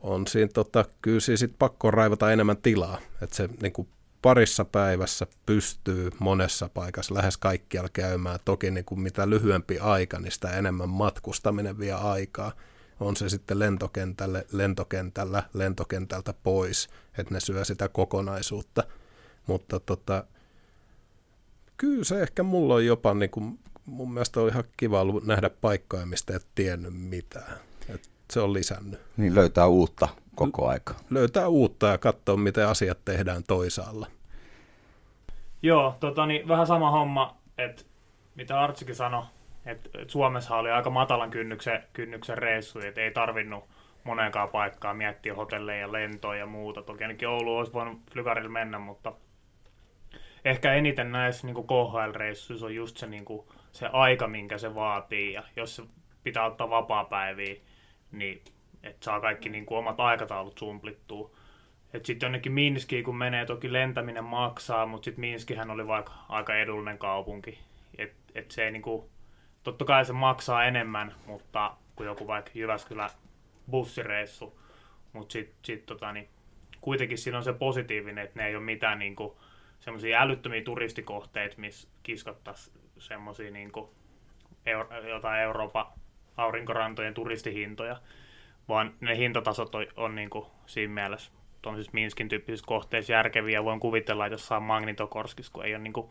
[0.00, 3.88] on siinä tota, kyllä siinä sit pakko raivata enemmän tilaa, että se niin kuin
[4.22, 8.38] parissa päivässä pystyy monessa paikassa lähes kaikkialla käymään.
[8.44, 12.52] Toki niin kuin mitä lyhyempi aika, niin sitä enemmän matkustaminen vie aikaa.
[13.00, 18.84] On se sitten lentokentälle, lentokentällä, lentokentältä pois, että ne syö sitä kokonaisuutta.
[19.46, 20.24] Mutta tota,
[21.76, 25.50] kyllä se ehkä mulla on jopa, niin kuin, mun mielestä on ihan kiva ollut nähdä
[25.50, 27.58] paikkoja, mistä et tiennyt mitään.
[27.88, 29.00] Et se on lisännyt.
[29.16, 30.94] Niin löytää uutta koko aika.
[31.10, 34.06] Löytää uutta ja katsoa, miten asiat tehdään toisaalla.
[35.62, 37.82] Joo, tota, niin vähän sama homma, että
[38.34, 39.24] mitä Artsikin sanoi,
[39.66, 43.64] että et Suomessa oli aika matalan kynnyksen, kynnyksen reissu, että ei tarvinnut
[44.04, 46.82] moneenkaan paikkaan miettiä hotelleja ja lentoja ja muuta.
[46.82, 49.12] Toki ainakin Oulu olisi voinut Flygarille mennä, mutta
[50.44, 55.32] ehkä eniten näissä niin KHL-reissuissa on just se, niin kuin, se aika, minkä se vaatii.
[55.32, 55.82] Ja jos se
[56.24, 57.56] pitää ottaa vapaa-päiviä,
[58.12, 58.42] niin
[58.82, 61.30] että saa kaikki niin kuin, omat aikataulut sumplittua.
[61.94, 66.54] Että sitten jonnekin Minskiin, kun menee, toki lentäminen maksaa, mutta sitten Minskihän oli vaikka aika
[66.54, 67.58] edullinen kaupunki.
[67.98, 69.10] Että et se ei niin kuin,
[69.62, 73.10] totta kai se maksaa enemmän, mutta kuin joku vaikka Jyväskylä
[73.70, 74.60] bussireissu.
[75.12, 76.28] Mutta sitten sit, tota, niin,
[76.80, 79.32] kuitenkin siinä on se positiivinen, että ne ei ole mitään niin kuin,
[79.80, 83.72] semmoisia älyttömiä turistikohteita, missä kiskottaisiin semmoisia niin
[84.66, 85.86] Euro- jotain Euroopan
[86.40, 87.96] aurinkorantojen turistihintoja,
[88.68, 93.64] vaan ne hintatasot on, on niin kuin siinä mielessä tuollaisissa Minskin tyyppisissä kohteissa järkeviä.
[93.64, 96.06] Voin kuvitella, että jossain Magnitokorskissa, kun ei ole niin kuin,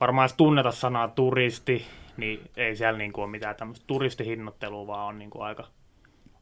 [0.00, 5.06] varmaan edes tunneta sanaa turisti, niin ei siellä niin kuin ole mitään tämmöistä turistihinnottelua, vaan
[5.06, 5.64] on niin kuin aika,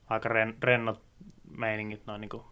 [0.06, 1.02] aika ren, rennot
[1.56, 2.42] meiningit noin niin kuin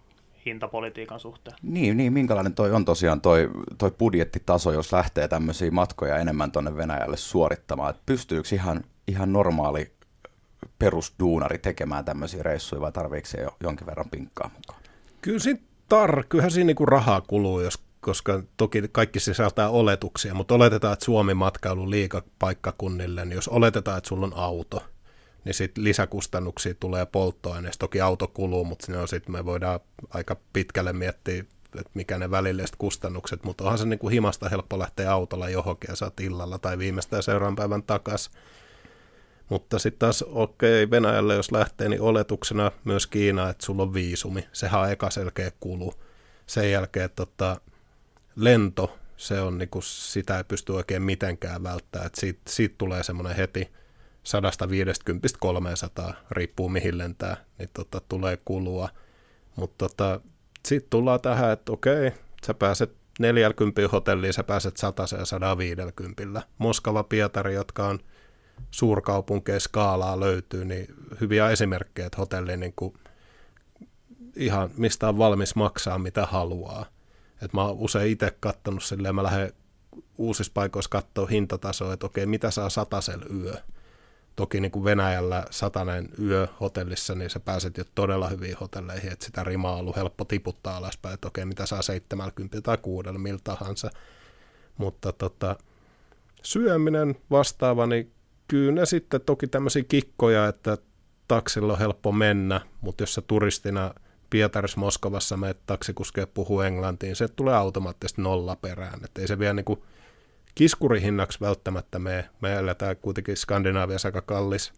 [0.46, 1.56] hintapolitiikan suhteen.
[1.62, 6.76] Niin, niin, minkälainen toi on tosiaan toi, toi budjettitaso, jos lähtee tämmöisiä matkoja enemmän tuonne
[6.76, 9.92] Venäjälle suorittamaan, että pystyykö ihan, ihan normaali
[10.78, 14.82] perusduunari tekemään tämmöisiä reissuja vai tarviiko se jo jonkin verran pinkkaa mukaan?
[15.22, 20.54] Kyllä siinä, tar, kyllähän siinä niinku rahaa kuluu, jos, koska toki kaikki sisältää oletuksia, mutta
[20.54, 24.82] oletetaan, että Suomi matkailu liikapaikkakunnille, niin jos oletetaan, että sulla on auto,
[25.44, 27.80] niin sitten lisäkustannuksia tulee polttoaineesta.
[27.80, 31.44] Toki auto kuluu, mutta sinne on sitten me voidaan aika pitkälle miettiä,
[31.74, 35.88] että mikä ne välilliset kustannukset, mutta onhan se niin kuin himasta helppo lähteä autolla johonkin
[35.88, 38.32] ja saat illalla tai viimeistään seuraavan päivän takaisin.
[39.50, 43.94] Mutta sitten taas, okei, okay, Venäjälle jos lähtee, niin oletuksena myös Kiina, että sulla on
[43.94, 44.48] viisumi.
[44.52, 45.94] Sehän on eka selkeä kulu.
[46.46, 47.60] Sen jälkeen tota,
[48.36, 52.10] lento, se on niinku, sitä ei pysty oikein mitenkään välttämään.
[52.14, 53.72] siitä, siitä tulee semmoinen heti
[56.10, 58.88] 150-300, riippuu mihin lentää, niin tota, tulee kulua.
[59.56, 60.20] Mutta tota,
[60.66, 62.12] sitten tullaan tähän, että okei,
[62.46, 66.42] sä pääset 40 hotelliin, sä pääset 100 ja 150.
[66.58, 68.00] Moskova, Pietari, jotka on
[68.70, 70.86] suurkaupunkeja skaalaa löytyy, niin
[71.20, 72.94] hyviä esimerkkejä, että hotelli niin kuin
[74.36, 76.86] ihan mistä on valmis maksaa, mitä haluaa.
[77.42, 79.52] Et mä oon usein itse katsonut silleen, mä lähden
[80.18, 83.54] uusissa paikoissa katsoa hintatasoa, että okei, mitä saa satasel yö.
[84.36, 89.24] Toki niin kuin Venäjällä satanen yö hotellissa, niin sä pääset jo todella hyviin hotelleihin, että
[89.24, 93.40] sitä rimaa on ollut helppo tiputtaa alaspäin, että okei, mitä saa 70 tai 6 millä
[93.44, 93.90] tahansa.
[94.78, 95.56] Mutta tota,
[96.42, 98.12] syöminen vastaava, niin
[98.50, 100.78] kyllä ne sitten toki tämmöisiä kikkoja, että
[101.28, 103.94] taksilla on helppo mennä, mutta jos sä turistina
[104.30, 109.04] Pietarissa, Moskovassa menet taksikuskeja puhuu englantiin, se tulee automaattisesti nolla perään.
[109.04, 109.82] Että ei se vielä niin
[110.54, 112.30] kiskurihinnaksi välttämättä mene.
[112.40, 114.72] Me eletään kuitenkin Skandinaaviassa aika kallis,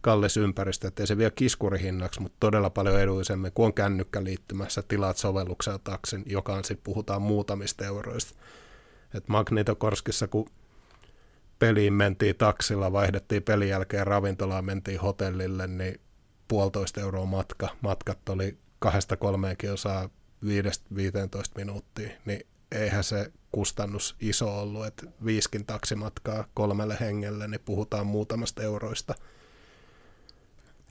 [0.00, 4.82] kallis ympäristö, että ei se vielä kiskurihinnaksi, mutta todella paljon edullisemmin, kun on kännykkä liittymässä,
[4.82, 8.34] tilaat sovelluksella taksin, joka on sitten puhutaan muutamista euroista.
[9.14, 10.50] Et Magnitokorskissa, kun
[11.58, 16.00] peliin mentiin taksilla, vaihdettiin pelin jälkeen ravintolaan, mentiin hotellille, niin
[16.48, 17.68] puolitoista euroa matka.
[17.80, 20.08] Matkat oli kahdesta kolmeen kilsaa
[20.44, 20.48] 5-15
[21.56, 28.62] minuuttia, niin eihän se kustannus iso ollut, että viiskin taksimatkaa kolmelle hengelle, niin puhutaan muutamasta
[28.62, 29.14] euroista.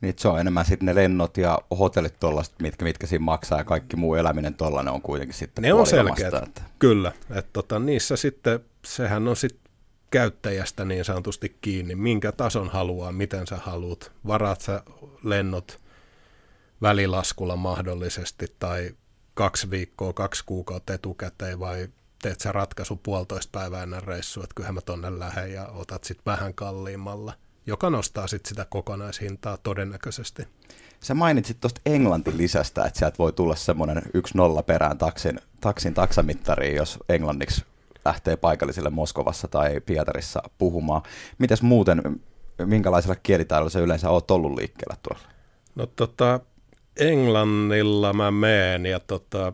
[0.01, 3.63] Niin se on enemmän sitten ne lennot ja hotellit tuollaiset, mitkä, mitkä siinä maksaa ja
[3.63, 6.61] kaikki muu eläminen tuollainen on kuitenkin sitten Ne on selkeät, että...
[6.79, 7.11] kyllä.
[7.29, 9.64] Että tota, niissä sitten, sehän on sitten
[10.15, 14.83] käyttäjästä niin sanotusti kiinni, minkä tason haluaa, miten sä haluat, varaat sä
[15.23, 15.79] lennot
[16.81, 18.95] välilaskulla mahdollisesti tai
[19.33, 21.87] kaksi viikkoa, kaksi kuukautta etukäteen vai
[22.21, 26.25] teet sä ratkaisu puolitoista päivää ennen reissua, että kyllähän mä tonne lähden ja otat sitten
[26.25, 27.33] vähän kalliimmalla,
[27.65, 30.47] joka nostaa sitten sitä kokonaishintaa todennäköisesti.
[30.99, 35.93] Sä mainitsit tuosta Englantin lisästä, että sieltä voi tulla semmoinen yksi nolla perään taksin, taksin
[35.93, 37.65] taksamittariin, jos englanniksi
[38.05, 41.01] lähtee paikallisille Moskovassa tai Pietarissa puhumaan.
[41.37, 42.01] Mites muuten,
[42.65, 45.27] minkälaisella kielitaidolla se yleensä oot ollut liikkeellä tuolla?
[45.75, 46.39] No tota,
[46.97, 49.53] Englannilla mä meen ja tota,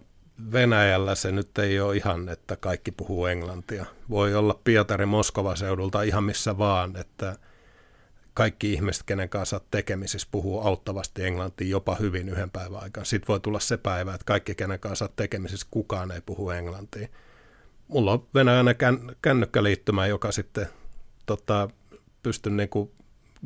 [0.51, 3.85] Venäjällä se nyt ei ole ihan, että kaikki puhuu englantia.
[4.09, 7.35] Voi olla Pietari Moskova seudulta ihan missä vaan, että
[8.33, 13.05] kaikki ihmiset, kenen kanssa tekemisissä, puhuu auttavasti englantia jopa hyvin yhden päivän aikana.
[13.05, 17.07] Sitten voi tulla se päivä, että kaikki, kenen kanssa tekemisissä, kukaan ei puhu englantia.
[17.91, 20.67] Mulla on venäjäinen kän, kännykkäliittymä, joka sitten
[21.25, 21.69] tota,
[22.23, 22.91] pystyn niinku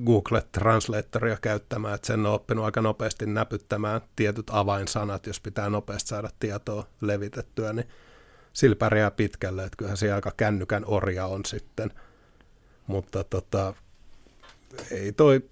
[0.05, 6.09] Google Translatoria käyttämään, että sen on oppinut aika nopeasti näpyttämään tietyt avainsanat, jos pitää nopeasti
[6.09, 7.87] saada tietoa levitettyä, niin
[8.53, 11.91] sillä pärjää pitkälle, että kyllähän se aika kännykän orja on sitten.
[12.87, 13.73] Mutta tota,
[14.91, 15.49] ei toi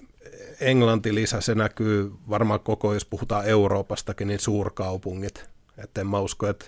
[0.60, 5.50] Englanti lisä, se näkyy varmaan koko, jos puhutaan Euroopastakin, niin suurkaupungit.
[5.78, 6.66] Että en mä usko, että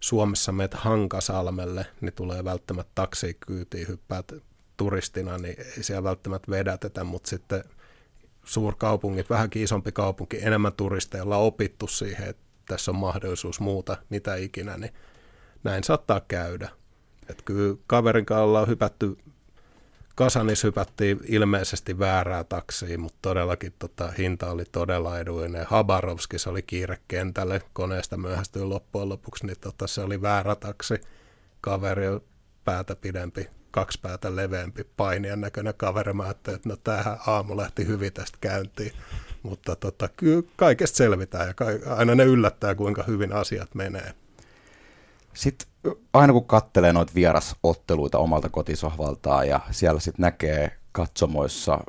[0.00, 4.32] Suomessa meet Hankasalmelle, niin tulee välttämättä taksikyytiin, hyppäät
[4.76, 7.64] turistina, niin ei siellä välttämättä vedätetä, mutta sitten
[8.44, 14.34] suurkaupungit, vähänkin isompi kaupunki, enemmän turisteja, on opittu siihen, että tässä on mahdollisuus muuta, mitä
[14.34, 14.92] ikinä, niin
[15.64, 16.68] näin saattaa käydä.
[17.28, 19.16] Että kyllä kaverin kanssa ollaan hypätty,
[20.14, 25.66] Kasanis hypättiin ilmeisesti väärää taksiin, mutta todellakin tota, hinta oli todella edullinen.
[25.68, 30.94] Habarovskis oli kiire kentälle, koneesta myöhästyi loppujen lopuksi, niin tota, se oli väärä taksi.
[31.60, 32.06] Kaveri
[32.64, 36.12] päätä pidempi kaksi päätä leveämpi painijan näköinen kaveri.
[36.12, 38.92] Mä että no tämähän aamu lähti hyvin tästä käyntiin.
[39.42, 44.14] Mutta tota, kyllä kaikesta selvitään ja ka- aina ne yllättää, kuinka hyvin asiat menee.
[45.34, 45.68] Sitten
[46.12, 51.80] aina kun kattelee noita vierasotteluita omalta kotisohvaltaan ja siellä sitten näkee katsomoissa,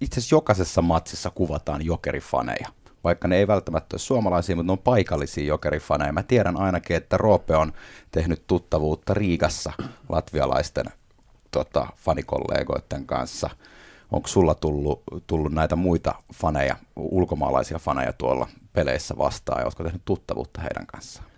[0.00, 2.68] itse asiassa jokaisessa matsissa kuvataan jokerifaneja
[3.04, 6.12] vaikka ne ei välttämättä ole suomalaisia, mutta ne on paikallisia jokerifaneja.
[6.12, 7.72] Mä tiedän ainakin, että Roope on
[8.10, 9.72] tehnyt tuttavuutta Riigassa
[10.08, 10.86] latvialaisten
[11.50, 13.50] tota, fanikollegoiden kanssa.
[14.12, 20.02] Onko sulla tullut, tullut näitä muita faneja, ulkomaalaisia faneja tuolla peleissä vastaan, ja oletko tehnyt
[20.04, 21.31] tuttavuutta heidän kanssaan?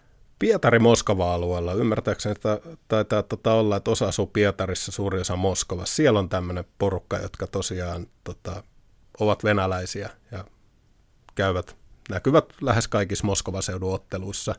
[0.44, 5.94] Pietari-Moskova-alueella, ymmärtääkseni että taitaa tota olla, että osa asuu Pietarissa, suuri osa Moskovassa.
[5.94, 8.62] Siellä on tämmöinen porukka, jotka tosiaan tota,
[9.20, 10.44] ovat venäläisiä ja
[11.34, 11.76] käyvät,
[12.10, 14.54] näkyvät lähes kaikissa Moskovan otteluissa,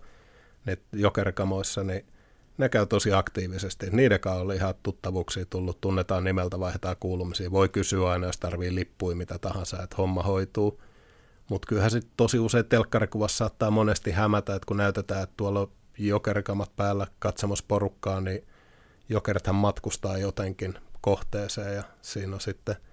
[0.66, 2.06] ne jokerikamoissa, niin
[2.58, 3.90] ne käy tosi aktiivisesti.
[3.92, 7.52] Niiden kanssa oli ihan tuttavuuksia tullut, tunnetaan nimeltä, vaihdetaan kuulumisia.
[7.52, 10.82] Voi kysyä aina, jos tarvii lippuja, mitä tahansa, että homma hoituu.
[11.50, 15.72] Mutta kyllähän sitten tosi usein telkkarikuvassa saattaa monesti hämätä, että kun näytetään, että tuolla on
[15.98, 18.48] jokerikamat päällä katsomassa porukkaa, niin
[19.10, 22.76] jokerithan matkustaa jotenkin kohteeseen ja siinä on sitten–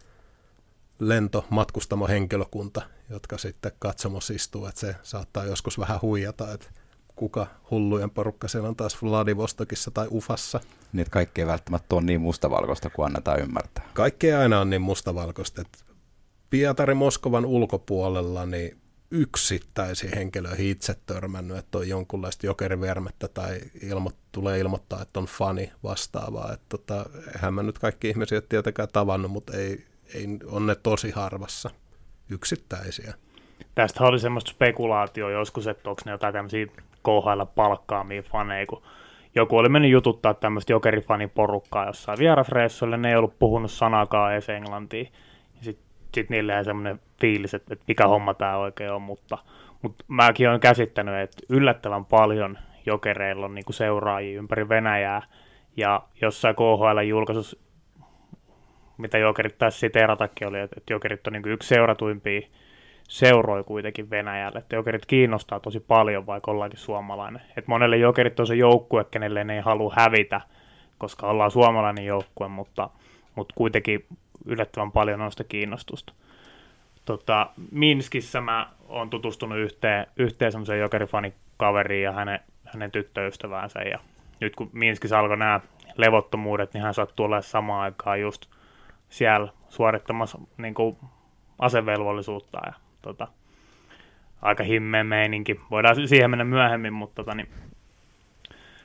[1.09, 6.67] lento matkustamo henkilökunta, jotka sitten katsomossa istuu, että se saattaa joskus vähän huijata, että
[7.17, 10.61] kuka hullujen porukka siellä on taas Vladivostokissa tai Ufassa.
[10.93, 13.85] Niin, että kaikki ei välttämättä ole niin mustavalkoista kuin annetaan ymmärtää.
[13.95, 15.61] Kaikki aina ole niin mustavalkoista.
[15.61, 15.79] Että
[16.53, 18.79] Pietari Moskovan ulkopuolella niin
[19.11, 25.73] yksittäisiä henkilöihin itse törmännyt, että on jonkunlaista jokerivermettä tai ilmo, tulee ilmoittaa, että on fani
[25.83, 26.53] vastaavaa.
[26.53, 29.85] Että tota, eihän mä nyt kaikki ihmisiä tietenkään tavannut, mutta ei,
[30.15, 31.71] ei, on ne tosi harvassa
[32.31, 33.15] yksittäisiä.
[33.75, 36.67] Tästä oli semmoista spekulaatio joskus, että onko ne jotain tämmöisiä
[37.03, 38.83] KHL palkkaamia faneja, kun
[39.35, 45.11] joku oli mennyt jututtaa tämmöistä jokerifaniporukkaa jossain vierasreissuille, ne ei ollut puhunut sanakaan edes englantia.
[46.13, 49.39] Sitten sit niille ei semmoinen fiilis, että, että mikä homma tämä oikein on, mutta,
[49.83, 55.23] mutta mäkin olen käsittänyt, että yllättävän paljon jokereilla on niinku seuraajia ympäri Venäjää,
[55.77, 57.59] ja jossain KHL-julkaisussa
[59.03, 62.41] mitä Jokerit taisi siteeratakin oli, että, Jokerit on niin yksi seuratuimpia
[63.09, 64.59] seuroi kuitenkin Venäjälle.
[64.59, 67.43] Että Jokerit kiinnostaa tosi paljon, vaikka ollaankin suomalainen.
[67.49, 70.41] Että monelle Jokerit on se joukkue, kenelle ne ei halua hävitä,
[70.99, 72.91] koska ollaan suomalainen joukkue, mutta,
[73.35, 74.07] mutta kuitenkin
[74.45, 76.13] yllättävän paljon on sitä kiinnostusta.
[77.05, 83.81] Tota, Minskissä mä oon tutustunut yhteen, yhteen semmoiseen jokerifanikaveriin ja hänen, hänen tyttöystäväänsä.
[83.81, 83.99] Ja
[84.41, 85.61] nyt kun Minskissä alkoi nämä
[85.97, 88.47] levottomuudet, niin hän sattuu olla samaan aikaan just–
[89.13, 90.97] siellä suorittamassa niin kuin
[91.59, 93.29] asevelvollisuutta ja tota,
[94.43, 95.61] aika himmeä meininki.
[95.71, 97.49] Voidaan siihen mennä myöhemmin, mutta tota, niin,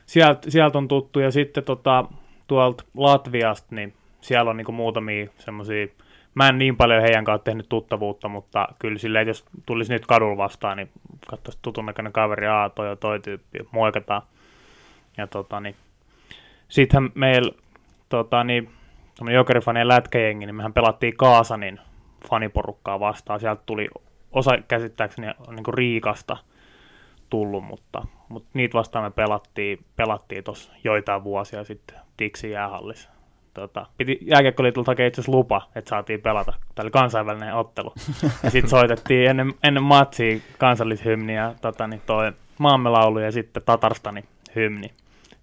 [0.05, 1.19] sieltä, sieltä on tuttu.
[1.19, 2.05] Ja sitten tota,
[2.47, 3.93] tuolta Latviasta, niin
[4.27, 5.87] siellä on niin kuin muutamia semmoisia,
[6.35, 10.37] mä en niin paljon heidän kanssa tehnyt tuttavuutta, mutta kyllä silleen, jos tulisi nyt kadulla
[10.37, 10.89] vastaan, niin
[11.27, 14.21] katsoisi tutun näköinen kaveri, aa, toi on toi tyyppi, moikataan.
[15.17, 15.75] Ja tota, niin,
[16.67, 17.51] sittenhän meillä
[18.09, 18.69] tota, niin,
[19.33, 21.79] jokerifanien lätkäjengi, niin mehän pelattiin Kaasanin
[22.29, 23.39] faniporukkaa vastaan.
[23.39, 23.87] Sieltä tuli
[24.31, 26.37] osa käsittääkseni niin kuin Riikasta
[27.29, 33.16] tullut, mutta, mutta niitä vastaan me pelattiin, pelattiin tuossa joitain vuosia sitten Tiksi jäähallissa.
[33.61, 36.53] Tota, piti jääkiekkoliitolta hakea itse lupa, että saatiin pelata.
[36.75, 37.93] Tämä oli kansainvälinen ottelu.
[38.43, 44.23] Ja sitten soitettiin ennen, ennen matsia kansallishymniä, tota, niin toi maamme laulu ja sitten Tatarstanin
[44.55, 44.93] hymni.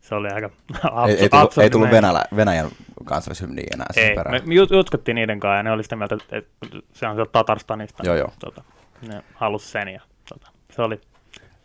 [0.00, 0.46] Se oli aika
[0.84, 2.68] absu- Ei, ei tullut, ei tullut absurdi Venälä, Venäjän
[3.04, 4.34] kansallishymniä enää sen ei, perään.
[4.34, 6.50] me, me jut- jutkattiin niiden kanssa ja ne oli sitä mieltä, että, että
[6.92, 8.02] se on sieltä Tatarstanista.
[8.06, 8.32] Joo, joo.
[8.38, 8.62] Tota,
[9.08, 11.00] ne halus sen ja tota, se, oli,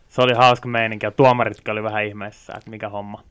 [0.08, 3.22] se oli hauska meininki ja tuomaritkin oli vähän ihmeessä, että mikä homma.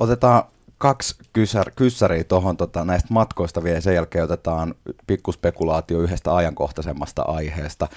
[0.00, 0.42] Otetaan
[0.80, 4.74] kaksi kysär, kyssäriä tuohon tota, näistä matkoista vielä, sen jälkeen otetaan
[5.06, 7.88] pikkuspekulaatio yhdestä ajankohtaisemmasta aiheesta.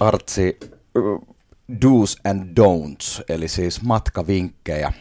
[0.00, 0.58] Artsi,
[0.98, 1.36] uh,
[1.72, 4.92] do's and don'ts, eli siis matkavinkkejä.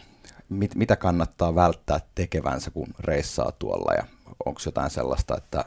[0.49, 4.03] Mit, mitä kannattaa välttää tekevänsä, kun reissaa tuolla, ja
[4.45, 5.65] onko jotain sellaista, että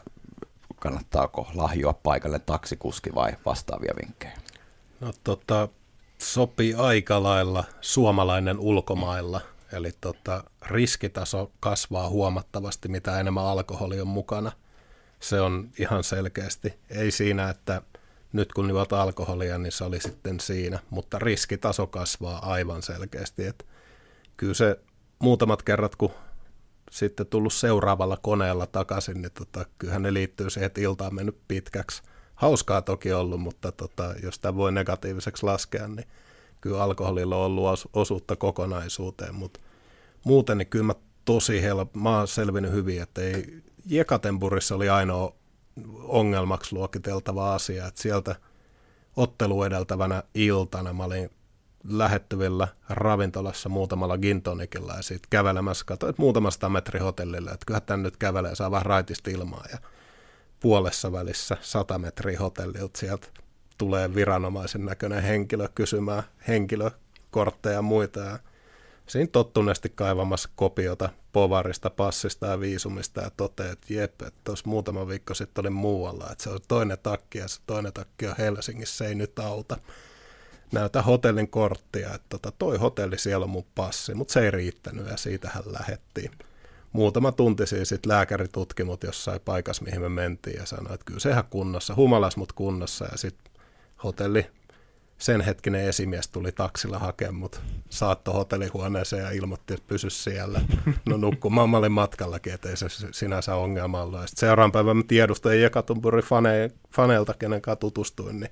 [0.76, 4.38] kannattaako lahjoa paikalle taksikuski vai vastaavia vinkkejä?
[5.00, 5.68] No tota,
[6.18, 9.40] sopii aika lailla suomalainen ulkomailla,
[9.72, 14.52] eli tota, riskitaso kasvaa huomattavasti, mitä enemmän alkoholi on mukana.
[15.20, 16.74] Se on ihan selkeästi.
[16.90, 17.82] Ei siinä, että
[18.32, 23.46] nyt kun juot alkoholia, niin se oli sitten siinä, mutta riskitaso kasvaa aivan selkeästi.
[23.46, 23.66] Et
[24.36, 24.80] kyllä se
[25.18, 26.10] muutamat kerrat, kun
[26.90, 31.38] sitten tullut seuraavalla koneella takaisin, niin tota, kyllähän ne liittyy siihen, että ilta on mennyt
[31.48, 32.02] pitkäksi.
[32.34, 36.08] Hauskaa toki ollut, mutta tota, jos sitä voi negatiiviseksi laskea, niin
[36.60, 39.60] kyllä alkoholilla on ollut os- osuutta kokonaisuuteen, mutta
[40.24, 40.94] muuten niin kyllä mä
[41.24, 45.34] tosi help, mä oon selvinnyt hyvin, että ei, Jekatenburissa oli ainoa
[46.02, 48.36] ongelmaksi luokiteltava asia, että sieltä
[49.16, 51.30] ottelu edeltävänä iltana mä olin
[51.84, 58.02] lähettyvillä ravintolassa muutamalla gintonikilla ja sitten kävelemässä, katsoin, että muutamasta metri hotellille, että kyllähän tän
[58.02, 59.78] nyt kävelee, saa vähän raitista ilmaa ja
[60.60, 63.28] puolessa välissä 100 metriä hotellilta sieltä
[63.78, 68.38] tulee viranomaisen näköinen henkilö kysymään henkilökortteja ja muita ja
[69.06, 75.08] siinä tottuneesti kaivamassa kopiota povarista, passista ja viisumista ja toteaa, että jep, että tuossa muutama
[75.08, 78.96] viikko sitten olin muualla, että se on toinen takki ja se toinen takki on Helsingissä,
[78.96, 79.76] se ei nyt auta.
[80.72, 85.06] Näytä hotellin korttia, että tota, toi hotelli siellä on mun passi, mutta se ei riittänyt
[85.06, 86.30] ja siitähän lähettiin.
[86.92, 91.20] Muutama tunti siis sitten lääkäri tutki jossain paikassa, mihin me mentiin ja sanoi, että kyllä
[91.20, 93.52] se ihan kunnossa, humalas mut kunnossa ja sitten
[94.04, 94.46] hotelli
[95.18, 100.60] sen hetkinen esimies tuli taksilla hakemaan mut saatto hotellihuoneeseen ja ilmoitti, että pysy siellä.
[101.08, 104.20] No nukkumaan mä olin matkallakin, ettei se sinänsä ongelma ollut.
[104.20, 108.50] Sitten seuraavan päivän mä tiedustelin Jekatunburin fane, faneilta, kenen kanssa tutustuin, niin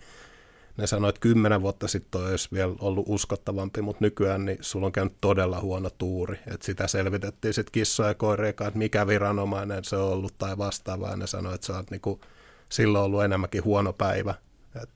[0.77, 4.93] ne sanoi, että kymmenen vuotta sitten olisi vielä ollut uskottavampi, mutta nykyään niin sulla on
[4.93, 6.39] käynyt todella huono tuuri.
[6.55, 11.11] Et sitä selvitettiin sitten kissoja ja kanssa, että mikä viranomainen se on ollut tai vastaavaa.
[11.11, 12.21] Ja ne sanoi, että sä oot niinku,
[12.69, 14.35] silloin ollut enemmänkin huono päivä.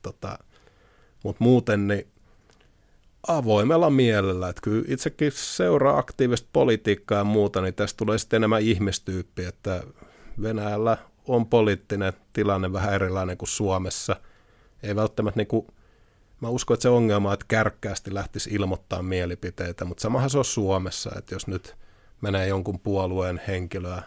[0.02, 0.38] Tota,
[1.24, 2.06] mutta muuten niin
[3.28, 8.62] avoimella mielellä, että kyllä itsekin seuraa aktiivista politiikkaa ja muuta, niin tästä tulee sitten enemmän
[8.62, 9.82] ihmistyyppi, että
[10.42, 14.16] Venäjällä on poliittinen tilanne vähän erilainen kuin Suomessa.
[14.82, 15.66] Ei välttämättä niin kuin,
[16.40, 20.44] mä uskon, että se ongelma on, että kärkkäästi lähtisi ilmoittaa mielipiteitä, mutta samahan se on
[20.44, 21.76] Suomessa, että jos nyt
[22.20, 24.02] menee jonkun puolueen henkilöä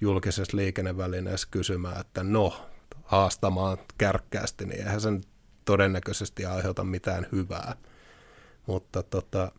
[0.00, 2.66] julkisessa liikennevälineessä kysymään, että no,
[3.04, 5.20] haastamaan kärkkäästi, niin eihän sen
[5.64, 7.76] todennäköisesti aiheuta mitään hyvää.
[8.66, 9.52] Mutta tota,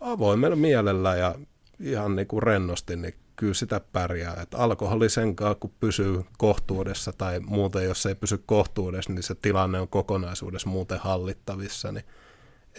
[0.00, 1.34] avoimella mielellä ja
[1.80, 4.36] ihan niin kuin rennosti, niin kyllä sitä pärjää.
[4.42, 9.34] Et alkoholi sen kanssa, kun pysyy kohtuudessa tai muuten, jos ei pysy kohtuudessa, niin se
[9.34, 12.04] tilanne on kokonaisuudessa muuten hallittavissa, niin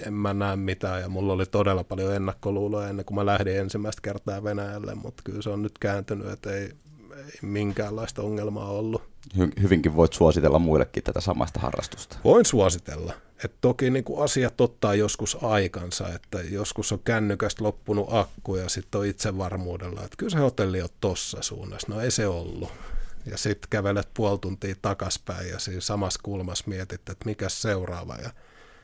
[0.05, 1.01] en mä näe mitään.
[1.01, 5.41] Ja mulla oli todella paljon ennakkoluuloja ennen kuin mä lähdin ensimmäistä kertaa Venäjälle, mutta kyllä
[5.41, 6.71] se on nyt kääntynyt, että ei,
[7.17, 9.01] ei minkäänlaista ongelmaa ollut.
[9.37, 12.17] Hy- hyvinkin voit suositella muillekin tätä samasta harrastusta.
[12.23, 13.13] Voin suositella.
[13.43, 18.69] Et toki niin kuin asiat ottaa joskus aikansa, että joskus on kännykästä loppunut akku ja
[18.69, 21.87] sitten on itsevarmuudella, että kyllä se hotelli on tossa suunnassa.
[21.89, 22.69] No ei se ollut.
[23.25, 28.15] Ja sitten kävelet puoli tuntia takaspäin ja siinä samassa kulmassa mietit, että mikä seuraava.
[28.15, 28.29] Ja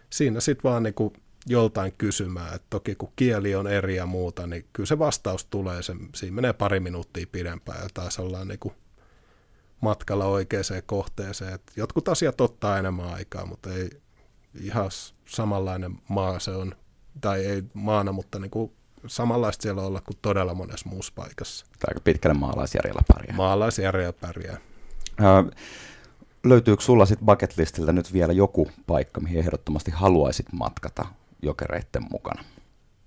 [0.10, 1.14] siinä sitten vaan niin kuin
[1.48, 5.84] joltain kysymään, että toki kun kieli on eri ja muuta, niin kyllä se vastaus tulee,
[5.84, 8.74] se, siinä menee pari minuuttia pidempään ja taas ollaan niin kuin
[9.82, 11.54] matkalla oikeaan kohteeseen.
[11.54, 13.90] Et jotkut asiat ottaa enemmän aikaa, mutta ei
[14.62, 14.90] ihan
[15.26, 16.76] samanlainen maa se on,
[17.22, 18.72] tai ei maana, mutta niin kuin
[19.08, 21.66] samanlaista siellä olla kuin todella monessa muussa paikassa.
[21.66, 23.36] Tai aika pitkälle maalaisjärjellä pärjää.
[23.36, 24.58] Maalaisjärjellä pärjää.
[25.22, 25.52] Öö,
[26.44, 31.06] löytyykö sulla sitten bucket listiltä nyt vielä joku paikka, mihin ehdottomasti haluaisit matkata
[31.42, 32.44] jokereitten mukana?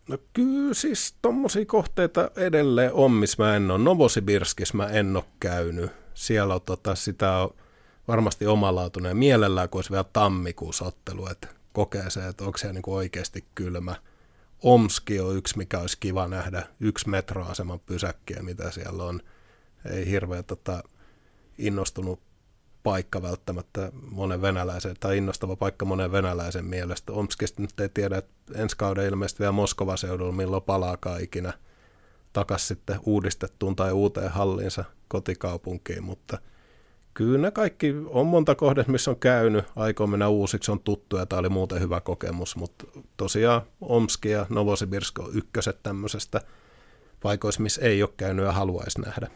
[0.09, 3.79] No kyllä siis tommosia kohteita edelleen on, missä mä en ole.
[3.79, 5.91] Novosibirskis mä en ole käynyt.
[6.15, 7.55] Siellä on tota, sitä on
[8.09, 9.11] varmasti omalaatuinen.
[9.11, 13.45] Ja mielellään, kun olisi vielä tammikuussa ottelu, että kokee se, että onko se niin oikeasti
[13.55, 13.95] kylmä.
[14.63, 16.67] Omski on yksi, mikä olisi kiva nähdä.
[16.81, 19.21] Yksi metroaseman pysäkkiä, mitä siellä on.
[19.91, 20.83] ei hirveän tota,
[21.59, 22.21] innostunut
[22.85, 27.13] paikka välttämättä monen venäläisen, tai innostava paikka monen venäläisen mielestä.
[27.13, 31.53] Omskista nyt ei tiedä, että ensi kauden ilmeisesti vielä Moskova seudulla, milloin palaakaan ikinä
[32.33, 36.39] takaisin sitten uudistettuun tai uuteen hallinsa kotikaupunkiin, mutta
[37.15, 41.27] kyllä ne kaikki on monta kohdetta, missä on käynyt, aikoo mennä uusiksi, on tuttu ja
[41.27, 42.85] tämä oli muuten hyvä kokemus, mutta
[43.17, 46.41] tosiaan Omski ja Novosibirsk on ykköset tämmöisestä
[47.23, 49.31] paikoissa, missä ei ole käynyt ja haluaisi nähdä.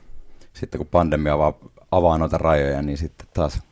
[0.61, 1.55] Sitten kun pandemia avaa,
[1.91, 3.63] avaa noita rajoja, niin sitten taas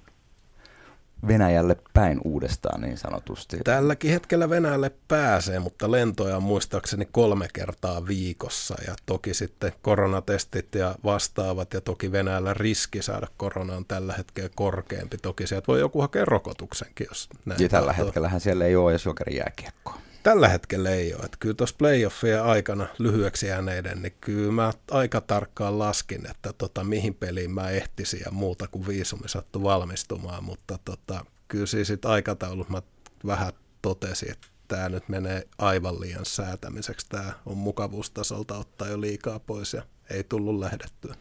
[1.28, 3.56] Venäjälle päin uudestaan niin sanotusti.
[3.64, 10.74] Tälläkin hetkellä Venäjälle pääsee, mutta lentoja on muistaakseni kolme kertaa viikossa ja toki sitten koronatestit
[10.74, 15.18] ja vastaavat ja toki Venäjällä riski saada koronaan tällä hetkellä korkeampi.
[15.18, 17.62] Toki sieltä voi joku hakea rokotuksenkin, jos näin.
[17.62, 19.98] Ja tällä hetkellähän siellä ei ole edes jokerin jääkiekkoa.
[20.26, 21.24] Tällä hetkellä ei ole.
[21.24, 26.84] Että kyllä tuossa playoffien aikana lyhyeksi jääneiden, niin kyllä mä aika tarkkaan laskin, että tota,
[26.84, 32.04] mihin peliin mä ehtisin ja muuta kuin viisumi sattui valmistumaan, mutta tota, kyllä siis sit
[32.04, 32.82] aikataulut mä
[33.26, 33.52] vähän
[33.82, 37.06] totesin, että tämä nyt menee aivan liian säätämiseksi.
[37.08, 41.14] Tämä on mukavuustasolta ottaa jo liikaa pois ja ei tullut lähdettyä.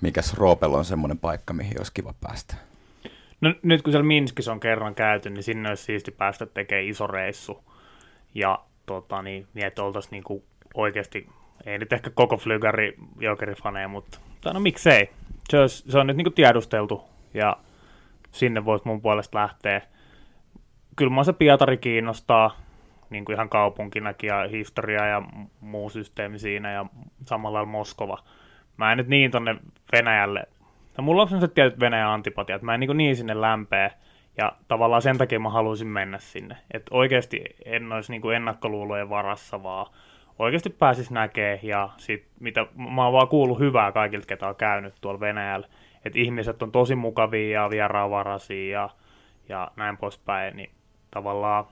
[0.00, 2.54] Mikäs Roopel on semmoinen paikka, mihin olisi kiva päästä?
[3.40, 7.06] No, nyt kun siellä Minskissä on kerran käyty, niin sinne olisi siisti päästä tekemään iso
[7.06, 7.64] reissu
[8.38, 11.28] ja tota, niin, niin että oltaisiin niinku oikeasti,
[11.66, 15.10] ei nyt ehkä koko flygari jokerifaneja, mutta tai no miksei.
[15.48, 17.02] Se, olisi, se on nyt niinku tiedusteltu
[17.34, 17.56] ja
[18.30, 19.80] sinne voisi mun puolesta lähteä.
[20.96, 22.56] Kyllä mua se Pietari kiinnostaa,
[23.10, 25.22] niin kuin ihan kaupunkinakin ja historia ja
[25.60, 26.86] muu systeemi siinä ja
[27.26, 28.18] samalla Moskova.
[28.76, 29.56] Mä en nyt niin tonne
[29.92, 30.44] Venäjälle,
[30.98, 33.90] no mulla on se tietyt Venäjän antipatia, että mä en niin, niin sinne lämpeä,
[34.38, 36.56] ja tavallaan sen takia mä haluaisin mennä sinne.
[36.74, 39.86] Että oikeasti en olisi niin ennakkoluulojen varassa, vaan
[40.38, 44.94] oikeasti pääsis näkee ja sit, mitä, mä oon vaan kuullut hyvää kaikilta, ketä on käynyt
[45.00, 45.68] tuolla Venäjällä.
[46.04, 48.90] Että ihmiset on tosi mukavia ja vieraanvaraisia ja,
[49.48, 50.56] ja näin poispäin.
[50.56, 50.70] Niin
[51.10, 51.64] tavallaan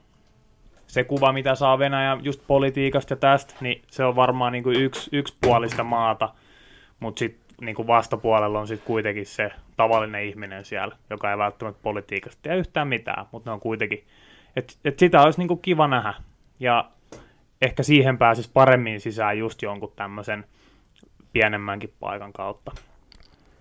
[0.86, 4.80] se kuva, mitä saa Venäjä just politiikasta ja tästä, niin se on varmaan niin kuin
[4.80, 6.28] yksi, yksipuolista maata.
[7.00, 11.82] Mutta sitten niin kuin vastapuolella on sitten kuitenkin se tavallinen ihminen siellä, joka ei välttämättä
[11.82, 14.04] politiikasta tiedä yhtään mitään, mutta ne on kuitenkin,
[14.56, 16.14] että et sitä olisi niin kuin kiva nähdä.
[16.60, 16.90] Ja
[17.62, 20.44] ehkä siihen pääsisi paremmin sisään just jonkun tämmöisen
[21.32, 22.72] pienemmänkin paikan kautta.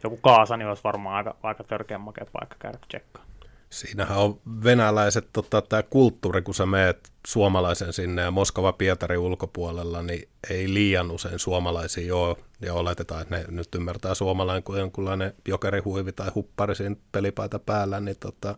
[0.03, 3.25] Joku Kaasani olisi varmaan aika, aika törkeän makea paikka käydä tsekkaan.
[3.70, 10.01] Siinähän on venäläiset, tota, tämä kulttuuri, kun sä meet suomalaisen sinne ja Moskova Pietari ulkopuolella,
[10.01, 15.34] niin ei liian usein suomalaisia ole, ja oletetaan, että ne nyt ymmärtää suomalainen kuin jonkunlainen
[15.47, 18.55] jokerihuivi tai huppari siinä pelipaita päällä, niin tota,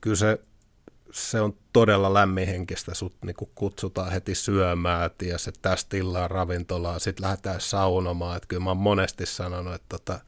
[0.00, 0.40] kyllä se,
[1.12, 7.24] se on todella lämminhenkistä, sut niinku kutsutaan heti syömään, ja se tästä illaa ravintolaa, sitten
[7.24, 10.20] lähdetään saunomaan, että kyllä mä oon monesti sanonut, että tota,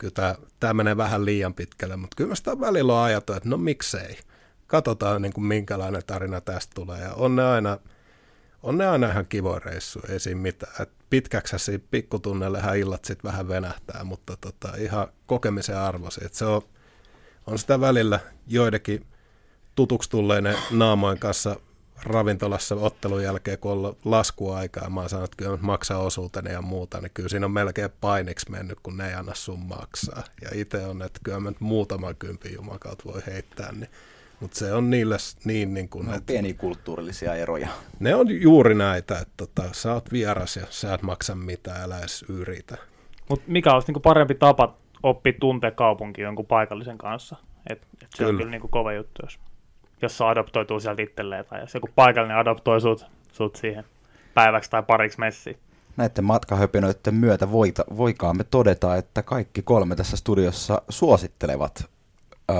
[0.00, 3.48] kyllä tämä, tämä menee vähän liian pitkälle, mutta kyllä mä sitä välillä on ajatellut, että
[3.48, 4.18] no miksei.
[4.66, 7.00] Katsotaan niin kuin minkälainen tarina tästä tulee.
[7.00, 7.78] Ja on ne aina,
[8.62, 10.72] on ne aina ihan kivoja reissu, ei siinä mitään.
[10.80, 16.20] Et pitkäksi pikkutunnellehan illat sitten vähän venähtää, mutta tota, ihan kokemisen arvosi.
[16.24, 16.62] Et se on,
[17.46, 19.06] on sitä välillä joidenkin
[19.74, 21.56] tutuksi tulleinen naamojen kanssa
[22.04, 27.00] ravintolassa ottelun jälkeen, kun on laskuaikaa, mä oon sanonut, että kyllä maksaa osuuteni ja muuta,
[27.00, 30.22] niin kyllä siinä on melkein painiksi mennyt, kun ne ei anna sun maksaa.
[30.42, 33.90] Ja itse on, että kyllä mä nyt muutaman kympin jumakaut voi heittää, niin
[34.40, 37.68] mutta se on niille niin, niin kuin, no, että, pieniä kulttuurillisia eroja.
[38.00, 41.98] Ne on juuri näitä, että tota, sä oot vieras ja sä et maksa mitään, älä
[41.98, 42.76] edes yritä.
[43.28, 47.36] Mutta mikä olisi niin parempi tapa oppia tuntea kaupunki jonkun paikallisen kanssa?
[47.70, 48.30] Et, et se kyllä.
[48.30, 49.38] on kyllä niin kuin kova juttu, jos
[50.02, 53.84] jos se adoptoituu sieltä itselleen tai jos joku paikallinen adoptoi sut, sut siihen
[54.34, 55.58] päiväksi tai pariksi messiin.
[55.96, 61.84] Näiden matkahöpinöiden myötä voita, voikaamme todeta, että kaikki kolme tässä studiossa suosittelevat
[62.50, 62.54] ö,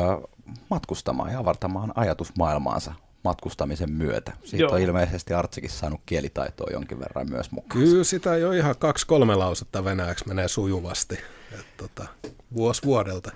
[0.71, 2.93] matkustamaan ja avartamaan ajatusmaailmaansa
[3.25, 4.33] matkustamisen myötä.
[4.45, 4.73] Siitä Joo.
[4.73, 7.81] on ilmeisesti Artsikin saanut kielitaitoa jonkin verran myös mukaan.
[7.81, 11.19] Kyllä sitä jo ihan kaksi-kolme lausetta venäjäksi menee sujuvasti.
[11.53, 12.07] Et, tota,
[12.55, 13.33] vuosi vuodelta.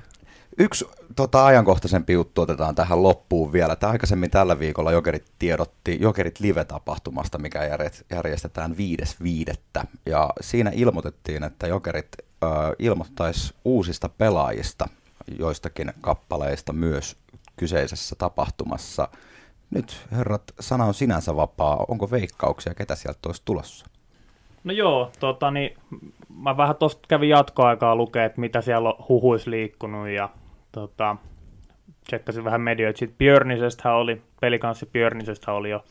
[0.59, 0.84] Yksi
[1.16, 3.76] tota, ajankohtaisempi juttu otetaan tähän loppuun vielä.
[3.76, 7.61] Tämä aikaisemmin tällä viikolla Jokerit tiedotti Jokerit Live-tapahtumasta, mikä
[8.11, 8.76] järjestetään
[9.80, 9.86] 5.5.
[10.07, 12.09] Ja siinä ilmoitettiin, että Jokerit
[12.44, 14.88] äh, ilmoittaisi uusista pelaajista,
[15.38, 17.16] joistakin kappaleista myös
[17.57, 19.09] kyseisessä tapahtumassa.
[19.70, 21.84] Nyt herrat, sana on sinänsä vapaa.
[21.88, 23.86] Onko veikkauksia, ketä sieltä olisi tulossa?
[24.64, 25.78] No joo, tota, niin,
[26.36, 30.28] mä vähän tuosta kävin jatkoaikaa lukea, että mitä siellä on huhuis liikkunut ja
[30.74, 31.16] tota,
[32.06, 32.98] tsekkasin vähän medioita.
[32.98, 35.84] Sitten Björnisestä oli, pelikanssi Björnisestä oli jo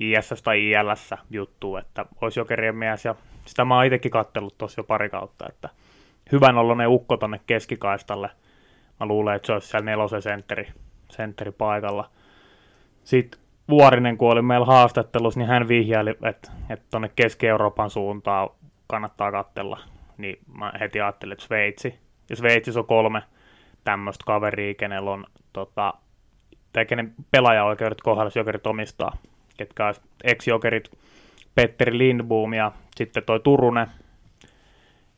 [0.00, 3.14] ISS tai ILS juttu, että olisi jokerien mies, ja
[3.46, 5.68] sitä mä oon itsekin kattellut tuossa jo pari kautta, että
[6.32, 8.30] hyvän oloinen ukko tonne keskikaistalle.
[9.00, 10.68] Mä luulen, että se olisi siellä nelosen sentteri,
[11.10, 12.10] sentteri paikalla.
[13.04, 18.48] Sitten Vuorinen, kun oli meillä haastattelussa, niin hän vihjaili, että, että tuonne Keski-Euroopan suuntaan
[18.86, 19.78] kannattaa katsella.
[20.18, 21.98] Niin mä heti ajattelin, että Sveitsi.
[22.30, 23.22] Ja Sveitsissä on kolme
[23.84, 25.94] tämmöistä kaveria, kenellä on tota,
[26.72, 29.16] tai kenen pelaajaoikeudet kohdalla jokerit omistaa,
[29.56, 30.90] ketkä olisi ex-jokerit
[31.54, 33.86] Petteri Lindboom ja sitten toi Turunen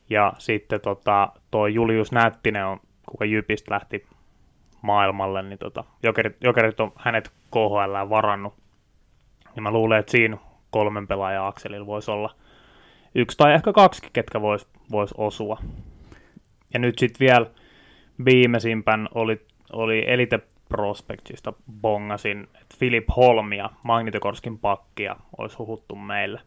[0.09, 4.05] ja sitten tota, toi Julius Nättinen on, kuka Jypistä lähti
[4.81, 8.53] maailmalle, niin tota, jokerit, jokerit on hänet KHL varannut.
[9.55, 10.37] Ja mä luulen, että siinä
[10.69, 12.35] kolmen pelaajan akselilla voisi olla
[13.15, 15.57] yksi tai ehkä kaksi, ketkä voisi vois osua.
[16.73, 17.45] Ja nyt sitten vielä
[18.25, 20.39] viimeisimpän oli, oli Elite
[20.69, 26.41] Prospectista bongasin, että Philip Holm ja Magnitokorskin pakkia olisi huhuttu meille.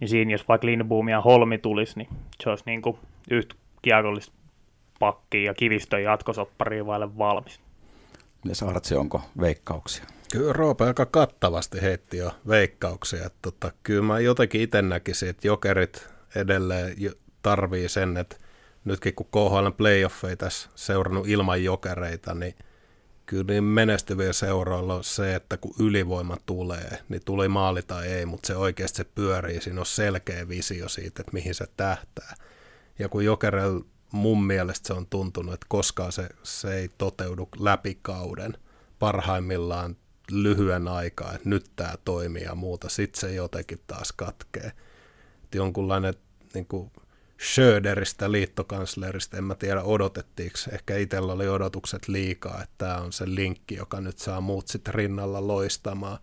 [0.00, 2.08] Niin siinä, jos vaikka Lindboom ja Holmi tulisi, niin
[2.42, 2.98] se olisi niin kuin
[3.30, 4.32] yhtä kiekollista
[4.98, 7.60] pakkia ja kivistön jatkosopparia vaille valmis.
[8.44, 10.04] Mites Artsi, onko veikkauksia?
[10.32, 13.26] Kyllä Roope aika kattavasti heitti jo veikkauksia.
[13.26, 16.96] Että tota, kyllä mä jotenkin itse näkisin, että jokerit edelleen
[17.42, 18.36] tarvii sen, että
[18.88, 22.54] nytkin kun KHL playoffeja tässä seurannut ilman jokereita, niin
[23.26, 28.26] kyllä niin menestyviä seuroilla on se, että kun ylivoima tulee, niin tuli maali tai ei,
[28.26, 32.34] mutta se oikeasti se pyörii, siinä on selkeä visio siitä, että mihin se tähtää.
[32.98, 33.80] Ja kun Jokerel
[34.12, 38.58] mun mielestä se on tuntunut, että koskaan se, se ei toteudu läpikauden
[38.98, 39.96] parhaimmillaan
[40.32, 44.72] lyhyen aikaa, että nyt tämä toimii ja muuta, sitten se jotenkin taas katkee.
[45.44, 46.14] Että jonkunlainen
[46.54, 46.90] niin kuin
[47.42, 53.24] Schröderistä liittokanslerista, en mä tiedä odotettiinko, ehkä itsellä oli odotukset liikaa, että tämä on se
[53.26, 56.18] linkki, joka nyt saa muut sitten rinnalla loistamaan.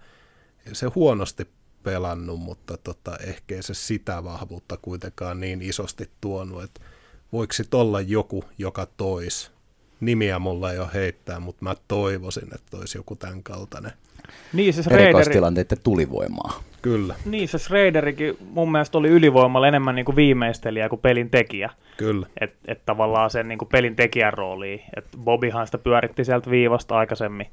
[0.65, 1.47] Ja se huonosti
[1.83, 6.81] pelannut, mutta tota, ehkä se sitä vahvuutta kuitenkaan niin isosti tuonut, että
[7.31, 9.51] voiko sitten olla joku, joka tois.
[9.99, 13.91] Nimiä mulla ei ole heittää, mutta mä toivoisin, että olisi joku tämän kaltainen.
[14.53, 16.59] Niin, se Erikoistilanteiden tulivoimaa.
[16.81, 17.15] Kyllä.
[17.25, 21.69] Niin, se Schraderikin mun mielestä oli ylivoimalla enemmän niin kuin viimeistelijä kuin pelin tekijä.
[21.97, 22.27] Kyllä.
[22.41, 24.81] Että et tavallaan sen niin kuin pelin tekijän rooliin.
[24.97, 27.47] että Bobihan sitä pyöritti sieltä viivasta aikaisemmin.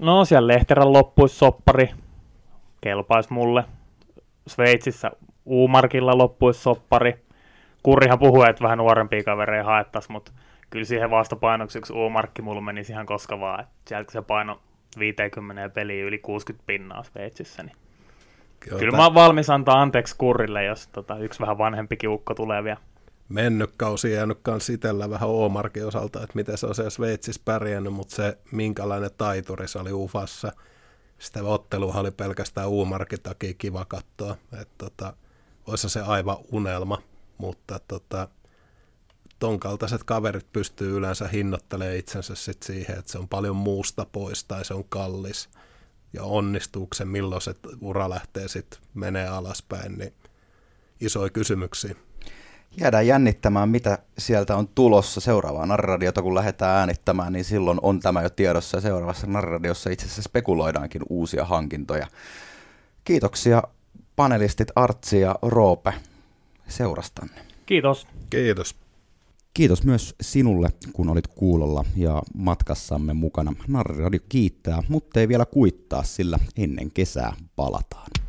[0.00, 1.90] No, siellä Lehterän loppuisi soppari.
[2.80, 3.64] Kelpaisi mulle.
[4.46, 5.10] Sveitsissä
[5.44, 7.14] Uumarkilla loppuisi soppari.
[7.82, 10.32] Kurrihan puhui, että vähän nuorempia kavereja haettaisiin, mutta
[10.70, 13.66] kyllä siihen vastapainoksi yksi Uumarkki mulla menisi ihan koska vaan.
[13.88, 14.60] Sieltä se paino
[14.98, 17.76] 50 peliä yli 60 pinnaa Sveitsissä, niin
[18.70, 22.64] Joo, Kyllä mä oon valmis antaa anteeksi kurrille, jos tota, yksi vähän vanhempi kiukko tulee
[22.64, 22.80] vielä.
[23.28, 27.92] Mennyt kausi jäänyt kans itellä vähän Omarkin osalta, että miten se on siellä Sveitsissä pärjännyt,
[27.92, 30.52] mutta se minkälainen taituri se oli Ufassa.
[31.18, 34.36] Sitä ottelua oli pelkästään Uumarkin takia kiva katsoa.
[34.60, 35.16] Että tota,
[35.66, 37.02] olisi se aivan unelma,
[37.38, 38.28] mutta tota,
[39.38, 44.44] ton kaltaiset kaverit pystyy yleensä hinnoittelemaan itsensä sit siihen, että se on paljon muusta pois
[44.44, 45.48] tai se on kallis
[46.12, 50.12] ja onnistuuko se, milloin se ura lähtee sitten menee alaspäin, niin
[51.00, 51.94] isoja kysymyksiä.
[52.80, 58.22] Jäädään jännittämään, mitä sieltä on tulossa seuraavaa narradiota, kun lähdetään äänittämään, niin silloin on tämä
[58.22, 62.06] jo tiedossa ja seuraavassa narradiossa itse asiassa spekuloidaankin uusia hankintoja.
[63.04, 63.62] Kiitoksia
[64.16, 65.94] panelistit Artsi ja Roope
[66.68, 67.34] seurastanne.
[67.66, 68.06] Kiitos.
[68.30, 68.83] Kiitos.
[69.54, 73.52] Kiitos myös sinulle, kun olit kuulolla ja matkassamme mukana.
[73.68, 78.23] Narriradio kiittää, mutta ei vielä kuittaa, sillä ennen kesää palataan.